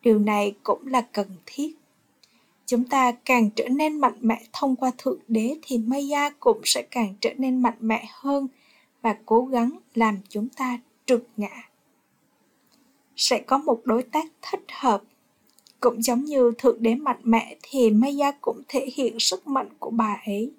Điều 0.02 0.18
này 0.18 0.54
cũng 0.62 0.86
là 0.86 1.00
cần 1.00 1.28
thiết 1.46 1.77
chúng 2.68 2.84
ta 2.84 3.12
càng 3.12 3.50
trở 3.56 3.68
nên 3.68 4.00
mạnh 4.00 4.18
mẽ 4.20 4.42
thông 4.52 4.76
qua 4.76 4.90
thượng 4.98 5.18
đế 5.28 5.56
thì 5.62 5.78
maya 5.78 6.30
cũng 6.30 6.60
sẽ 6.64 6.82
càng 6.82 7.14
trở 7.20 7.34
nên 7.38 7.62
mạnh 7.62 7.76
mẽ 7.80 8.04
hơn 8.10 8.48
và 9.02 9.16
cố 9.26 9.44
gắng 9.44 9.78
làm 9.94 10.18
chúng 10.28 10.48
ta 10.48 10.78
trượt 11.06 11.22
ngã. 11.36 11.70
Sẽ 13.16 13.38
có 13.38 13.58
một 13.58 13.80
đối 13.84 14.02
tác 14.02 14.26
thích 14.42 14.64
hợp. 14.68 15.02
Cũng 15.80 16.02
giống 16.02 16.24
như 16.24 16.52
thượng 16.58 16.82
đế 16.82 16.94
mạnh 16.94 17.20
mẽ 17.22 17.56
thì 17.62 17.90
maya 17.90 18.32
cũng 18.40 18.62
thể 18.68 18.86
hiện 18.94 19.18
sức 19.18 19.46
mạnh 19.46 19.68
của 19.78 19.90
bà 19.90 20.20
ấy. 20.26 20.52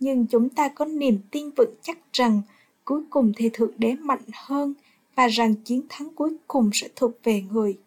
Nhưng 0.00 0.26
chúng 0.26 0.48
ta 0.48 0.68
có 0.68 0.84
niềm 0.84 1.18
tin 1.30 1.50
vững 1.50 1.74
chắc 1.82 1.98
rằng 2.12 2.42
cuối 2.84 3.02
cùng 3.10 3.32
thì 3.36 3.50
thượng 3.52 3.72
đế 3.78 3.94
mạnh 3.94 4.24
hơn 4.32 4.74
và 5.14 5.26
rằng 5.26 5.54
chiến 5.54 5.82
thắng 5.88 6.08
cuối 6.14 6.36
cùng 6.46 6.70
sẽ 6.72 6.88
thuộc 6.96 7.12
về 7.24 7.42
người 7.52 7.78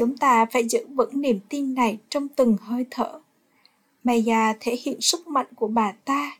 chúng 0.00 0.16
ta 0.16 0.46
phải 0.46 0.68
giữ 0.68 0.86
vững 0.94 1.20
niềm 1.20 1.40
tin 1.48 1.74
này 1.74 1.98
trong 2.08 2.28
từng 2.28 2.56
hơi 2.60 2.84
thở. 2.90 3.20
Maya 4.04 4.54
thể 4.60 4.76
hiện 4.82 5.00
sức 5.00 5.28
mạnh 5.28 5.46
của 5.54 5.68
bà 5.68 5.92
ta. 5.92 6.38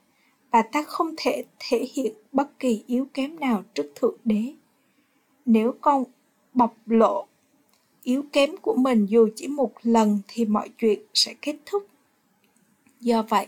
Bà 0.51 0.63
ta 0.63 0.83
không 0.83 1.15
thể 1.17 1.45
thể 1.59 1.89
hiện 1.95 2.15
bất 2.33 2.59
kỳ 2.59 2.85
yếu 2.87 3.07
kém 3.15 3.41
nào 3.41 3.63
trước 3.75 3.93
thượng 3.95 4.17
đế. 4.25 4.53
Nếu 5.47 5.75
con 5.81 6.05
bộc 6.55 6.77
lộ 6.87 7.27
yếu 8.03 8.23
kém 8.33 8.57
của 8.57 8.75
mình 8.75 9.07
dù 9.07 9.29
chỉ 9.37 9.49
một 9.49 9.73
lần 9.83 10.19
thì 10.29 10.45
mọi 10.45 10.69
chuyện 10.79 11.01
sẽ 11.15 11.35
kết 11.43 11.57
thúc. 11.67 11.87
Do 13.01 13.23
vậy 13.23 13.47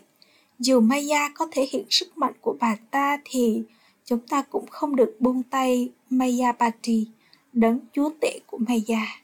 dù 0.59 0.81
maya 0.81 1.29
có 1.35 1.47
thể 1.53 1.67
hiện 1.71 1.85
sức 1.91 2.19
mạnh 2.19 2.35
của 2.41 2.57
bà 2.61 2.77
ta 2.91 3.19
thì 3.25 3.63
chúng 4.05 4.27
ta 4.27 4.43
cũng 4.43 4.67
không 4.67 4.97
được 4.97 5.17
buông 5.21 5.43
tay 5.43 5.91
Maya 6.11 6.53
Pati, 6.53 7.07
đấng 7.53 7.79
chúa 7.93 8.11
tể 8.21 8.39
của 8.47 8.59
maya 8.59 9.22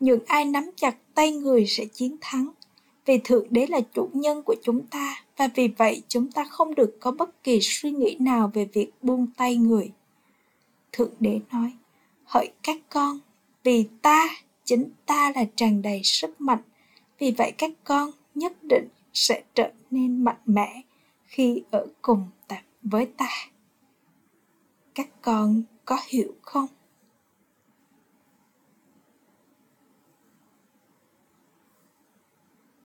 những 0.00 0.24
ai 0.26 0.44
nắm 0.44 0.70
chặt 0.76 0.96
tay 1.14 1.32
người 1.32 1.66
sẽ 1.66 1.84
chiến 1.84 2.16
thắng. 2.20 2.50
Vì 3.04 3.18
thượng 3.24 3.46
đế 3.50 3.66
là 3.66 3.80
chủ 3.94 4.10
nhân 4.12 4.42
của 4.42 4.56
chúng 4.62 4.86
ta, 4.86 5.24
và 5.36 5.48
vì 5.54 5.68
vậy 5.68 6.02
chúng 6.08 6.32
ta 6.32 6.44
không 6.44 6.74
được 6.74 6.96
có 7.00 7.10
bất 7.10 7.42
kỳ 7.42 7.58
suy 7.62 7.90
nghĩ 7.90 8.16
nào 8.20 8.50
về 8.54 8.64
việc 8.64 8.90
buông 9.02 9.26
tay 9.36 9.56
người. 9.56 9.92
Thượng 10.92 11.12
đế 11.20 11.40
nói, 11.52 11.72
hỡi 12.24 12.52
các 12.62 12.76
con, 12.88 13.18
vì 13.64 13.84
ta, 14.02 14.28
chính 14.64 14.90
ta 15.06 15.32
là 15.34 15.44
tràn 15.56 15.82
đầy 15.82 16.00
sức 16.04 16.40
mạnh. 16.40 16.62
Vì 17.18 17.30
vậy 17.30 17.52
các 17.58 17.70
con 17.84 18.10
nhất 18.34 18.52
định 18.62 18.88
sẽ 19.12 19.42
trở 19.54 19.70
nên 19.90 20.24
mạnh 20.24 20.40
mẽ 20.46 20.82
khi 21.24 21.62
ở 21.70 21.86
cùng 22.02 22.26
với 22.82 23.06
ta. 23.06 23.28
Các 24.94 25.08
con 25.22 25.62
có 25.84 25.98
hiểu 26.08 26.34
không? 26.42 26.66